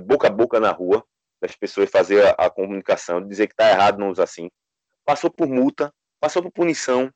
[0.00, 1.04] boca a boca na rua,
[1.40, 4.50] das pessoas fazer a, a comunicação, dizer que está errado não usar assim.
[5.04, 7.12] Passou por multa, passou por punição.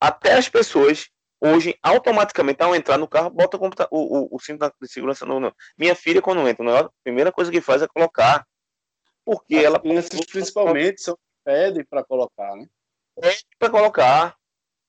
[0.00, 1.10] Até as pessoas,
[1.40, 5.54] hoje, automaticamente, ao entrar no carro, bota o, o, o cinto de segurança no, no.
[5.78, 8.46] Minha filha, quando entra, no, a primeira coisa que faz é colocar.
[9.24, 9.80] Porque as ela.
[9.80, 12.66] Crianças, principalmente, são pedem para colocar, né?
[13.20, 14.36] Pede para colocar.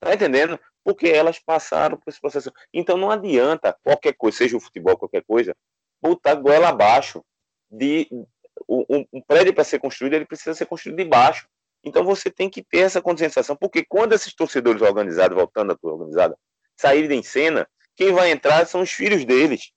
[0.00, 0.58] Tá entendendo?
[0.84, 2.52] Porque elas passaram por esse processo.
[2.72, 5.56] Então não adianta qualquer coisa, seja o futebol, qualquer coisa,
[6.02, 7.24] botar goela abaixo
[7.70, 8.08] de
[8.68, 11.48] um, um prédio para ser construído, ele precisa ser construído de baixo.
[11.84, 15.92] Então você tem que ter essa conscientização, porque quando esses torcedores organizados, voltando à tua
[15.92, 16.36] organizada,
[16.76, 19.72] saírem em cena, quem vai entrar são os filhos deles.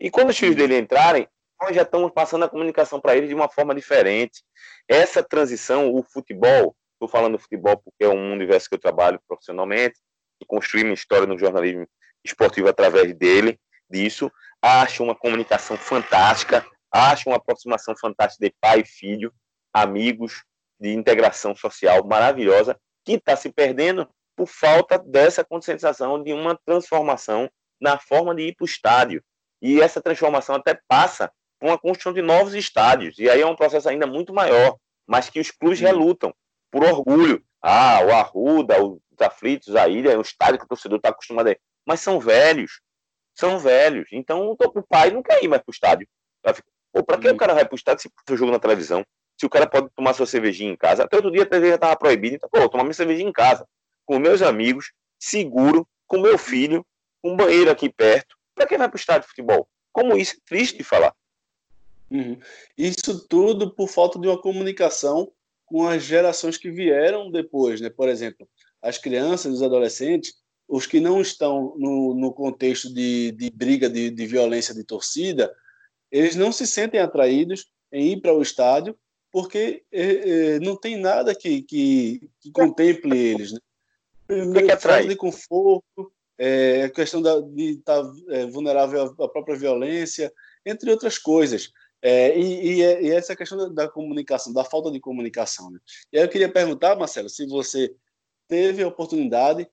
[0.00, 1.28] E quando os filhos dele entrarem,
[1.60, 4.44] nós já estamos passando a comunicação para eles de uma forma diferente.
[4.86, 9.20] Essa transição, o futebol, estou falando do futebol porque é um universo que eu trabalho
[9.26, 9.98] profissionalmente,
[10.40, 11.86] e construí minha história no jornalismo
[12.24, 13.58] esportivo através dele,
[13.90, 14.30] disso.
[14.62, 19.32] Acho uma comunicação fantástica, acho uma aproximação fantástica de pai e filho,
[19.72, 20.44] amigos,
[20.80, 27.50] de integração social maravilhosa, que está se perdendo por falta dessa conscientização de uma transformação
[27.80, 29.22] na forma de ir para o estádio.
[29.60, 33.18] E essa transformação até passa para uma construção de novos estádios.
[33.18, 36.32] E aí é um processo ainda muito maior, mas que os clubes relutam
[36.70, 37.42] por orgulho.
[37.60, 41.48] Ah, o Arruda, os aflitos, a ilha, é um estádio que o torcedor está acostumado
[41.48, 41.60] a ir.
[41.84, 42.80] Mas são velhos.
[43.38, 44.08] São velhos.
[44.10, 46.08] Então o pai não quer ir mais para o estádio.
[46.42, 49.04] Para que o cara vai para o estádio se o jogo na televisão?
[49.38, 51.04] Se o cara pode tomar sua cervejinha em casa.
[51.04, 52.34] Até outro dia a TV já estava proibido.
[52.34, 53.64] Então, pô, tomar minha cervejinha em casa.
[54.04, 56.84] Com meus amigos, seguro, com meu filho,
[57.22, 58.36] com um banheiro aqui perto.
[58.54, 59.68] Para que vai para o estádio de futebol?
[59.92, 61.14] Como isso é triste de falar.
[62.10, 62.40] Uhum.
[62.76, 65.30] Isso tudo por falta de uma comunicação
[65.66, 67.90] com as gerações que vieram depois, né?
[67.90, 68.48] Por exemplo,
[68.82, 70.34] as crianças, os adolescentes,
[70.68, 75.52] os que não estão no, no contexto de, de briga, de, de violência de torcida,
[76.10, 78.96] eles não se sentem atraídos em ir para o estádio
[79.30, 83.52] porque é, é, não tem nada que, que, que contemple eles.
[83.52, 83.58] Né?
[84.30, 89.28] O que, é de conforto, é, a questão da, de estar tá, é, vulnerável à
[89.28, 90.32] própria violência,
[90.64, 91.70] entre outras coisas.
[92.00, 95.70] É, e, e, e, essa questão da, da, comunicação, da falta de comunicação.
[95.70, 95.78] Né?
[96.12, 97.94] E aí eu queria perguntar, Marcelo, se você
[98.46, 99.68] teve a oportunidade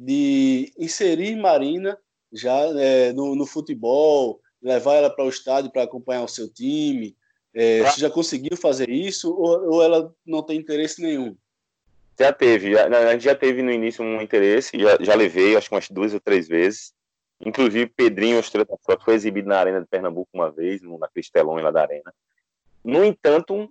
[0.00, 1.98] de inserir Marina
[2.32, 7.14] já é, no, no, futebol, levar ela para o estádio para acompanhar o seu time.
[7.52, 11.36] É, você já conseguiu fazer isso ou, ou, ela não tem interesse nenhum?
[12.18, 15.68] Já teve, já, a gente já teve no início um interesse, já, já levei, acho
[15.68, 16.94] que umas duas ou três vezes.
[17.38, 18.66] Inclusive, Pedrinho Estrela
[19.02, 22.14] foi exibido na Arena de Pernambuco uma vez, na Cristelão lá da Arena.
[22.82, 23.70] No entanto,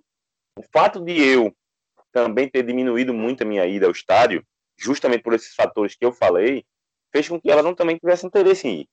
[0.56, 1.54] o fato de eu
[2.12, 4.44] também ter diminuído muito a minha ida ao estádio,
[4.80, 6.64] justamente por esses fatores que eu falei,
[7.12, 8.88] fez com que ela não também tivesse interesse em ir.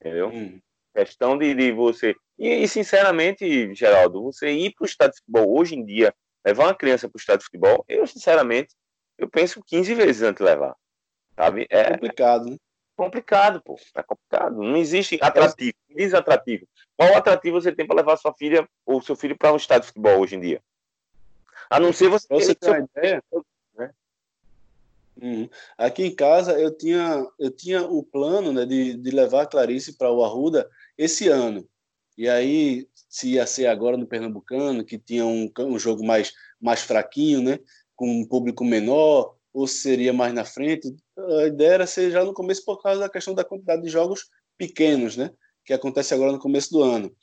[0.00, 0.28] Entendeu?
[0.28, 0.60] Hum.
[0.94, 2.14] Questão de, de você.
[2.38, 6.64] E, e, sinceramente, Geraldo, você ir para o estádio de futebol hoje em dia, levar
[6.64, 8.74] uma criança para o estádio de futebol, eu, sinceramente,
[9.18, 10.74] eu penso 15 vezes antes de levar.
[11.36, 11.66] Sabe?
[11.70, 12.56] É complicado, né?
[12.96, 13.76] complicado, pô.
[13.94, 14.56] É complicado.
[14.56, 16.66] Não existe atrativo, desatrativo.
[16.96, 19.86] Qual atrativo você tem para levar sua filha ou seu filho para um estádio de
[19.88, 20.62] futebol hoje em dia?
[21.70, 22.26] A não ser você.
[22.28, 23.22] você ter uma ideia?
[25.20, 25.48] Uhum.
[25.76, 29.96] Aqui em casa eu tinha, eu tinha o plano né, de, de levar a Clarice
[29.96, 31.68] para o Arruda esse ano.
[32.16, 36.82] E aí, se ia ser agora no Pernambucano, que tinha um, um jogo mais, mais
[36.82, 37.58] fraquinho, né,
[37.94, 40.94] com um público menor, ou seria mais na frente.
[41.40, 44.26] A ideia era ser já no começo por causa da questão da quantidade de jogos
[44.56, 45.30] pequenos, né?
[45.64, 47.14] Que acontece agora no começo do ano.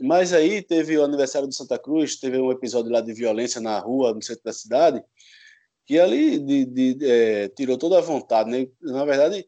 [0.00, 3.78] Mas aí teve o aniversário do Santa Cruz, teve um episódio lá de violência na
[3.78, 5.02] rua, no centro da cidade,
[5.92, 8.66] que ali de, de, é, tirou toda a vontade, né?
[8.80, 9.46] Na verdade,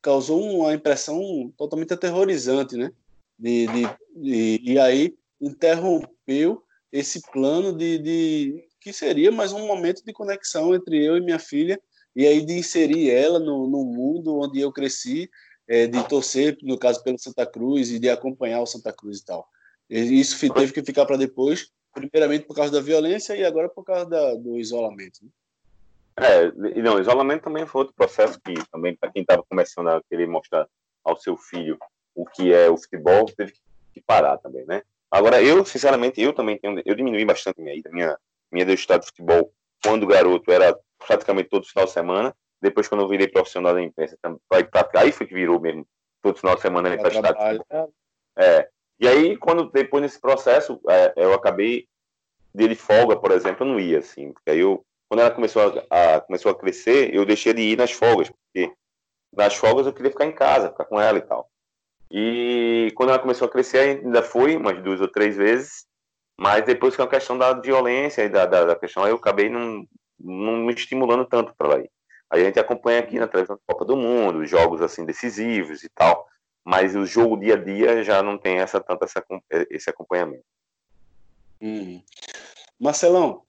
[0.00, 2.92] causou uma impressão totalmente aterrorizante, né?
[3.36, 6.62] De, de e aí interrompeu
[6.92, 11.40] esse plano de, de que seria mais um momento de conexão entre eu e minha
[11.40, 11.80] filha,
[12.14, 15.28] e aí de inserir ela no, no mundo onde eu cresci,
[15.66, 19.24] é, de torcer, no caso, pelo Santa Cruz e de acompanhar o Santa Cruz e
[19.24, 19.44] tal.
[19.88, 23.82] E isso teve que ficar para depois, primeiramente por causa da violência e agora por
[23.82, 25.24] causa da, do isolamento.
[25.24, 25.30] Né?
[26.22, 30.26] É, não, isolamento também foi outro processo que também para quem estava começando a querer
[30.26, 30.66] mostrar
[31.04, 31.78] ao seu filho
[32.14, 33.52] o que é o futebol, teve
[33.92, 34.82] que parar também, né?
[35.10, 38.16] Agora, eu, sinceramente, eu também tenho, eu diminui bastante minha ida, minha,
[38.50, 39.52] minha estado de futebol,
[39.82, 42.36] quando garoto, era praticamente todo final de semana.
[42.60, 44.16] Depois, quando eu virei profissional da imprensa,
[44.94, 45.86] aí foi que virou mesmo,
[46.22, 47.92] todo final de semana para estado de futebol.
[48.36, 48.68] É.
[49.00, 51.88] E aí, quando depois nesse processo, é, eu acabei
[52.54, 56.14] dele folga, por exemplo, eu não ia, assim, porque aí eu, quando ela começou a,
[56.14, 58.72] a, começou a crescer, eu deixei de ir nas folgas, porque
[59.36, 61.50] nas folgas eu queria ficar em casa, ficar com ela e tal.
[62.08, 65.84] E quando ela começou a crescer, ainda fui umas duas ou três vezes,
[66.38, 69.84] mas depois que a questão da violência e da, da, da questão, eu acabei não,
[70.16, 71.82] não me estimulando tanto para lá.
[72.30, 75.88] Aí a gente acompanha aqui na televisão da Copa do Mundo, jogos assim decisivos e
[75.88, 76.24] tal,
[76.64, 79.24] mas o jogo dia a dia já não tem essa tanto essa,
[79.68, 80.44] esse acompanhamento.
[81.60, 82.00] Hum.
[82.78, 83.42] Marcelão,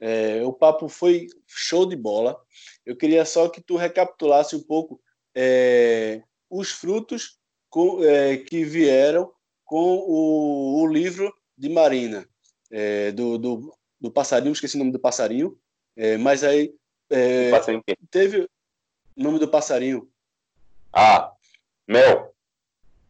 [0.00, 2.40] é, o papo foi show de bola.
[2.84, 5.00] Eu queria só que tu recapitulasse um pouco
[5.34, 7.38] é, os frutos
[7.68, 9.32] com, é, que vieram
[9.64, 12.26] com o, o livro de Marina
[12.70, 15.58] é, do, do, do, passarinho, esqueci o nome do passarinho,
[15.96, 16.74] é, mas aí
[17.10, 18.48] é, passarinho teve
[19.16, 20.08] o nome do passarinho.
[20.92, 21.32] Ah,
[21.86, 22.34] mel.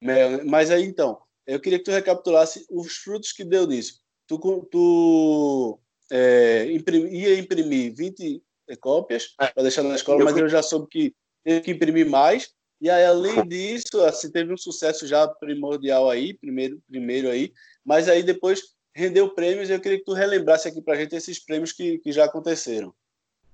[0.00, 4.00] Mel, mas aí então, eu queria que tu recapitulasse os frutos que deu nisso.
[4.26, 4.38] Tu,
[4.70, 5.78] tu
[6.10, 8.42] é, ia imprimir 20
[8.80, 9.46] cópias é.
[9.46, 12.50] para deixar na escola, mas eu já soube que teve que imprimir mais.
[12.80, 17.52] E aí, além disso, assim, teve um sucesso já primordial aí, primeiro, primeiro aí,
[17.84, 21.14] mas aí depois rendeu prêmios e eu queria que tu relembrasse aqui para a gente
[21.14, 22.94] esses prêmios que, que já aconteceram.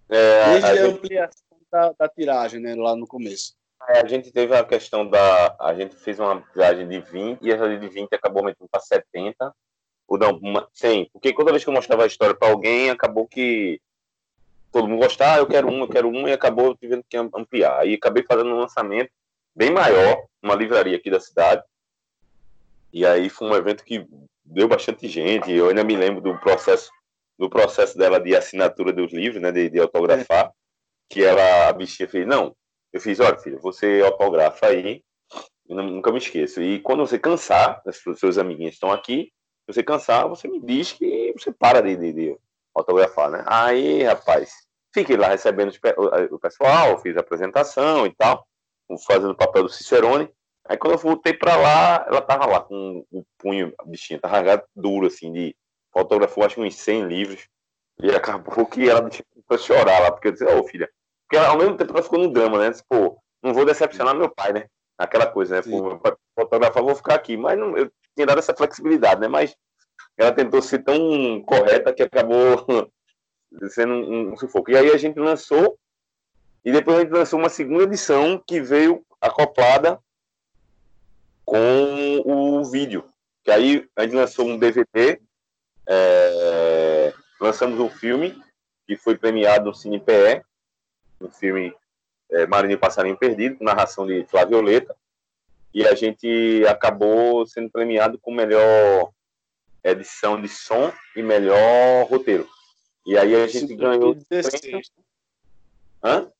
[0.08, 0.94] É, Desde a, a gente...
[0.94, 3.54] ampliação da, da, tiragem, né, lá no começo.
[3.88, 5.56] É, a gente teve a questão da.
[5.60, 9.54] A gente fez uma tiragem de 20 e essa de 20 acabou aumentando para 70.
[10.06, 11.08] Ou não, uma, sem.
[11.12, 13.80] Porque toda vez que eu mostrava a história para alguém, acabou que
[14.70, 17.80] todo mundo gostava, ah, eu quero um, eu quero um, e acabou tivendo que ampliar.
[17.80, 19.10] Aí acabei fazendo um lançamento
[19.54, 21.62] bem maior, uma livraria aqui da cidade.
[22.92, 24.06] E aí foi um evento que
[24.44, 25.50] deu bastante gente.
[25.52, 26.90] Eu ainda me lembro do processo
[27.38, 30.50] do processo dela de assinatura dos livros, né, de, de autografar, é.
[31.08, 32.54] que ela, a bichinha fez, não,
[32.92, 35.02] eu fiz, olha, filha, você autografa aí,
[35.68, 36.62] eu nunca me esqueço.
[36.62, 39.32] E quando você cansar, os seus amiguinhos estão aqui,
[39.66, 42.38] se você cansar, você me diz que você para de, de, de
[42.74, 43.42] autografar, né?
[43.46, 44.52] Aí, rapaz,
[44.92, 45.72] fiquei lá recebendo
[46.30, 48.46] o pessoal, fiz a apresentação e tal,
[49.06, 50.30] fazendo o papel do Cicerone.
[50.66, 54.64] Aí quando eu voltei para lá, ela tava lá com o punho, a bichinha, tava
[54.74, 55.56] duro, assim, de
[55.92, 57.48] fotografou acho que uns 100 livros.
[58.02, 60.90] E acabou que ela começou a chorar lá, porque eu disse, ô oh, filha,
[61.26, 62.70] porque ao mesmo tempo ela ficou no drama, né?
[62.70, 64.66] Disse, pô, não vou decepcionar meu pai, né?
[64.98, 65.62] Aquela coisa, né?
[65.62, 66.00] Pô,
[66.34, 67.36] fotografar, vou ficar aqui.
[67.36, 69.28] Mas não, eu tinha dado essa flexibilidade, né?
[69.28, 69.56] Mas
[70.16, 72.90] ela tentou ser tão correta que acabou
[73.70, 74.70] sendo um, um sufoco.
[74.70, 75.78] E aí a gente lançou,
[76.64, 79.98] e depois a gente lançou uma segunda edição que veio acoplada
[81.44, 83.04] com o vídeo.
[83.42, 85.20] Que aí a gente lançou um DVD,
[85.86, 88.40] é, lançamos um filme
[88.86, 90.42] que foi premiado no Cine PE,
[91.20, 91.74] um filme
[92.30, 94.96] é, Marinho Passarinho Perdido, com narração de Flávio Violeta,
[95.74, 99.10] e a gente acabou sendo premiado com melhor
[99.82, 102.48] edição de som e melhor roteiro.
[103.04, 104.14] E aí a gente ganhou.
[104.14, 104.90] 2016.
[106.02, 106.30] Hã?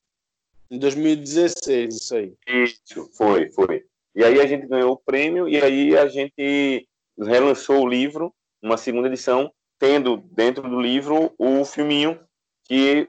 [0.71, 2.33] Em 2016, isso aí.
[2.47, 3.85] Isso, foi, foi.
[4.15, 8.33] E aí a gente ganhou o prêmio e aí a gente relançou o livro,
[8.63, 12.19] uma segunda edição, tendo dentro do livro o filminho
[12.65, 13.09] que,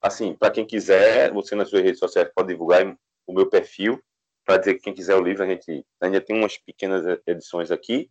[0.00, 2.96] assim, para quem quiser, você nas suas redes sociais pode divulgar
[3.26, 4.02] o meu perfil,
[4.50, 8.10] para dizer que quem quiser o livro, a gente ainda tem umas pequenas edições aqui.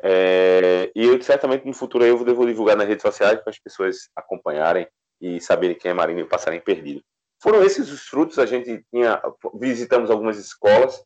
[0.00, 4.08] É, e eu certamente no futuro eu vou divulgar nas redes sociais para as pessoas
[4.14, 4.86] acompanharem
[5.20, 7.02] e saberem quem é Marinho e o Passarinho Perdido.
[7.42, 8.38] Foram esses os frutos.
[8.38, 9.20] A gente tinha
[9.58, 11.02] visitamos algumas escolas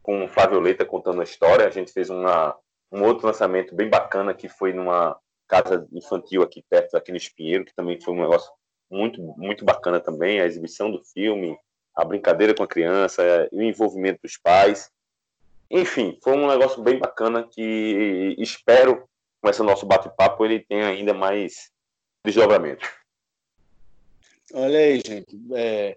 [0.00, 1.66] com Flávio Leita contando a história.
[1.66, 2.56] A gente fez uma,
[2.92, 7.64] um outro lançamento bem bacana que foi numa casa infantil aqui perto, aqui no Espinheiro,
[7.64, 8.52] que também foi um negócio
[8.88, 10.40] muito muito bacana também.
[10.40, 11.58] A exibição do filme,
[11.96, 14.90] a brincadeira com a criança, o envolvimento dos pais.
[15.70, 19.08] Enfim, foi um negócio bem bacana que espero
[19.40, 21.70] com esse nosso bate-papo ele tenha ainda mais
[22.24, 22.86] desdobramento.
[24.52, 25.40] Olha aí, gente.
[25.54, 25.96] É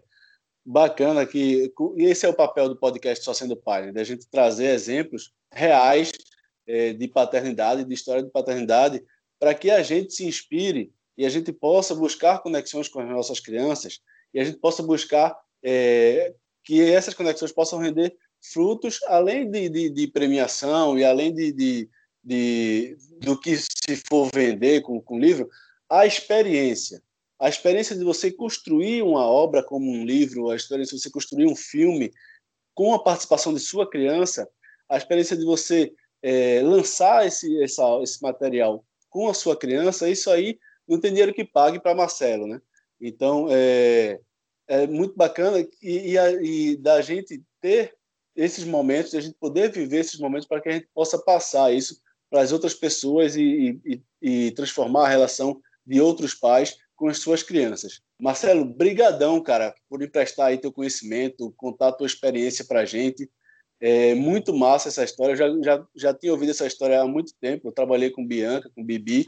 [0.66, 3.92] bacana que e esse é o papel do podcast Só Sendo Pai, né?
[3.92, 6.12] da gente trazer exemplos reais
[6.68, 9.04] é, de paternidade, de história de paternidade,
[9.40, 13.40] para que a gente se inspire e a gente possa buscar conexões com as nossas
[13.40, 14.00] crianças
[14.34, 16.34] e a gente possa buscar é,
[16.64, 21.90] que essas conexões possam render frutos, além de, de, de premiação e além de, de,
[22.24, 25.50] de, do que se for vender com o livro,
[25.90, 27.02] a experiência.
[27.40, 31.46] A experiência de você construir uma obra como um livro, a experiência de você construir
[31.46, 32.12] um filme
[32.74, 34.48] com a participação de sua criança,
[34.90, 40.30] a experiência de você é, lançar esse, essa, esse material com a sua criança, isso
[40.30, 42.62] aí não tem dinheiro que pague para Marcelo, né?
[43.00, 44.20] Então, é,
[44.70, 47.94] é muito bacana e, e, a, e da gente ter
[48.36, 52.00] esses momentos, a gente poder viver esses momentos para que a gente possa passar isso
[52.30, 57.18] para as outras pessoas e, e, e, transformar a relação de outros pais com as
[57.18, 58.02] suas crianças.
[58.22, 63.30] Marcelo, brigadão, cara, por emprestar aí teu conhecimento, contar tua experiência para a gente.
[63.82, 65.34] É muito massa essa história.
[65.34, 67.68] Eu já, já, já tinha ouvido essa história há muito tempo.
[67.68, 69.26] Eu trabalhei com Bianca, com Bibi,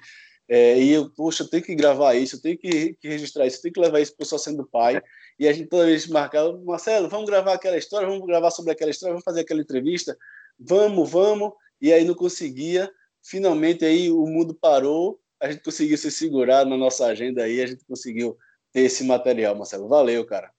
[0.54, 3.58] é, e eu, poxa, eu tenho que gravar isso, eu tenho que, que registrar isso,
[3.58, 5.02] eu tenho que levar isso para o Só Sendo Pai.
[5.42, 8.92] E a gente toda vez marcava, Marcelo, vamos gravar aquela história, vamos gravar sobre aquela
[8.92, 10.16] história, vamos fazer aquela entrevista,
[10.60, 11.54] vamos, vamos.
[11.82, 12.92] E aí não conseguia.
[13.24, 17.66] Finalmente aí o mundo parou, a gente conseguiu se segurar na nossa agenda aí, a
[17.66, 18.38] gente conseguiu
[18.72, 19.88] ter esse material, Marcelo.
[19.88, 20.52] Valeu, cara.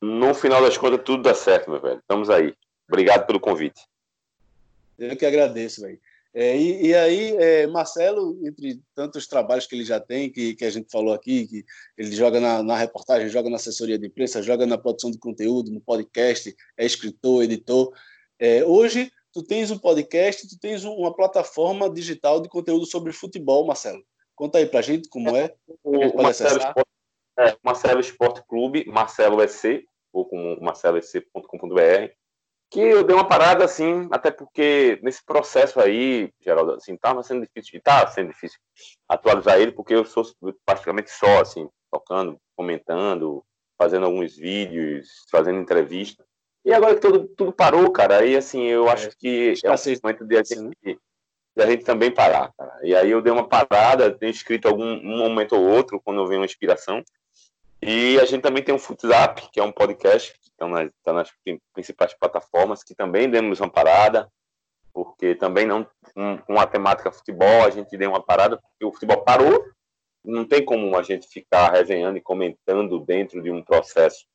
[0.00, 1.98] No final das contas, tudo dá certo, meu velho.
[1.98, 2.54] Estamos aí.
[2.88, 3.82] Obrigado pelo convite.
[4.96, 5.98] Eu que agradeço, velho.
[6.32, 10.64] É, e, e, aí, é, Marcelo, entre tantos trabalhos que ele já tem, que, que
[10.64, 11.64] a gente falou aqui, que
[11.98, 15.72] ele joga na, na, reportagem, joga na assessoria de imprensa, joga na produção de conteúdo,
[15.72, 17.92] no podcast, é escritor, editor.
[18.38, 23.66] É, hoje, tu tens um podcast, tu tens uma plataforma digital de conteúdo sobre futebol,
[23.66, 24.02] Marcelo.
[24.36, 25.52] Conta aí pra gente como é.
[25.82, 26.86] O, Marcelo, Sport,
[27.40, 32.19] é, Marcelo Esporte Clube, Marcelo EC, ou com marceloec.com.br
[32.70, 37.42] que eu dei uma parada assim, até porque nesse processo aí, Geraldo, assim, tava sendo
[37.42, 38.58] difícil, tá sendo difícil
[39.08, 40.24] atualizar ele, porque eu sou
[40.64, 43.44] praticamente só, assim, tocando, comentando,
[43.76, 46.24] fazendo alguns vídeos, fazendo entrevista.
[46.64, 49.74] E agora que tudo, tudo parou, cara, aí assim, eu acho é, que é o
[50.02, 50.98] momento de a gente
[51.56, 52.78] da gente também parar, cara.
[52.82, 56.26] E aí eu dei uma parada, tenho escrito algum um momento ou outro, quando eu
[56.26, 57.02] venho uma inspiração.
[57.82, 61.12] E a gente também tem um Futzap, que é um podcast que está nas, tá
[61.12, 61.30] nas
[61.72, 64.30] principais plataformas, que também demos uma parada,
[64.92, 65.88] porque também não
[66.46, 69.64] com a temática futebol, a gente deu uma parada, porque o futebol parou,
[70.22, 74.26] não tem como a gente ficar resenhando e comentando dentro de um processo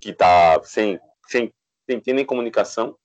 [0.00, 1.52] que está sem, sem,
[1.88, 2.96] sem ter nem comunicação.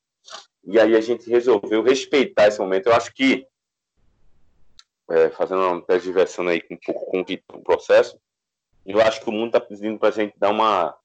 [0.63, 2.87] E aí a gente resolveu respeitar esse momento.
[2.87, 3.45] Eu acho que,
[5.11, 7.23] é, fazendo uma transversão aí um pouco com
[7.59, 8.19] o processo,
[8.85, 10.95] eu acho que o mundo está pedindo para a gente dar uma,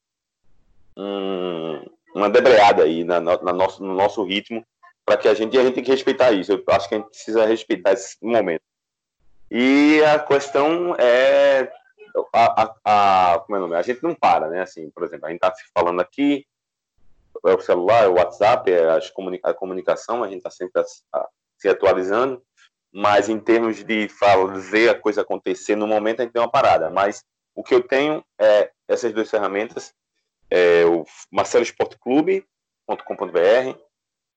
[0.97, 4.65] um, uma debreada aí na, na, nosso, no nosso ritmo,
[5.05, 6.53] para que a gente, a gente tem que respeitar isso.
[6.53, 8.63] Eu acho que a gente precisa respeitar esse momento.
[9.51, 11.73] E a questão é
[12.33, 13.75] a, a, a, como é o nome?
[13.77, 14.63] A gente não para, né?
[14.63, 16.47] Assim, por exemplo, a gente está falando aqui,
[17.45, 19.13] é o celular, é o WhatsApp, é as
[19.43, 20.83] a comunicação, a gente está sempre
[21.15, 22.43] a, se atualizando,
[22.93, 26.91] mas em termos de fazer a coisa acontecer, no momento a gente tem uma parada.
[26.91, 27.25] Mas
[27.61, 29.93] o que eu tenho é essas duas ferramentas,
[30.51, 33.79] é o marcelosportclube.com.br,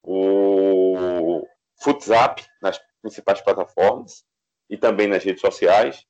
[0.04, 1.48] o
[1.82, 4.26] Futzap nas principais plataformas
[4.70, 6.06] e também nas redes sociais.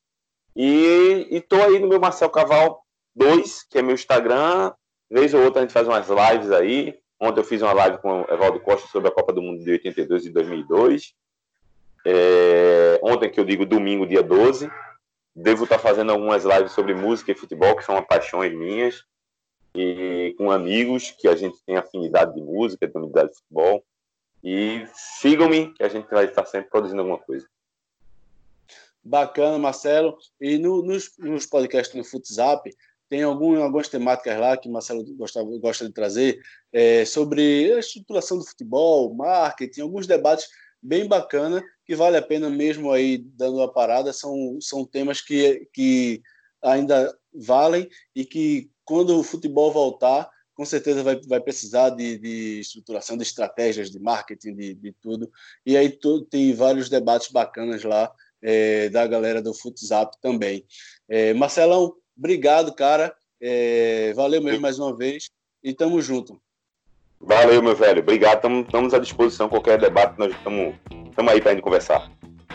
[0.56, 2.84] E estou aí no meu Marcel Caval
[3.14, 4.72] 2, que é meu Instagram.
[5.08, 6.98] Vez ou outra a gente faz umas lives aí.
[7.20, 9.70] Ontem eu fiz uma live com o Evaldo Costa sobre a Copa do Mundo de
[9.70, 11.14] 82 e 2002.
[12.04, 14.68] É, ontem, que eu digo domingo, dia 12.
[15.34, 19.04] Devo estar tá fazendo algumas lives sobre música e futebol, que são paixões minhas.
[19.74, 23.84] E com amigos que a gente tem afinidade de música, de afinidade de futebol.
[24.42, 27.46] E sigam-me, que a gente vai estar sempre produzindo alguma coisa.
[29.02, 30.16] Bacana, Marcelo.
[30.40, 32.70] E no, nos, nos podcasts no Futzap,
[33.08, 36.40] tem algum, algumas temáticas lá que Marcelo gostava, gosta de trazer
[36.72, 40.48] é, sobre a estruturação do futebol, marketing, alguns debates
[40.84, 44.12] bem bacana que vale a pena mesmo aí dando a parada.
[44.12, 46.22] São, são temas que, que
[46.62, 52.60] ainda valem e que quando o futebol voltar, com certeza vai, vai precisar de, de
[52.60, 55.30] estruturação, de estratégias, de marketing, de, de tudo.
[55.64, 58.12] E aí tu, tem vários debates bacanas lá
[58.42, 60.66] é, da galera do Futzap também.
[61.08, 63.14] É, Marcelão, obrigado, cara.
[63.40, 65.28] É, valeu mesmo mais uma vez
[65.62, 66.40] e tamo junto.
[67.26, 68.00] Valeu, meu velho.
[68.00, 68.46] Obrigado.
[68.60, 69.48] Estamos à disposição.
[69.48, 70.74] Qualquer debate, nós estamos
[71.32, 72.10] aí para conversar.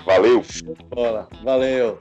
[0.06, 0.44] Valeu.
[0.90, 1.28] Bola.
[1.44, 2.00] Valeu.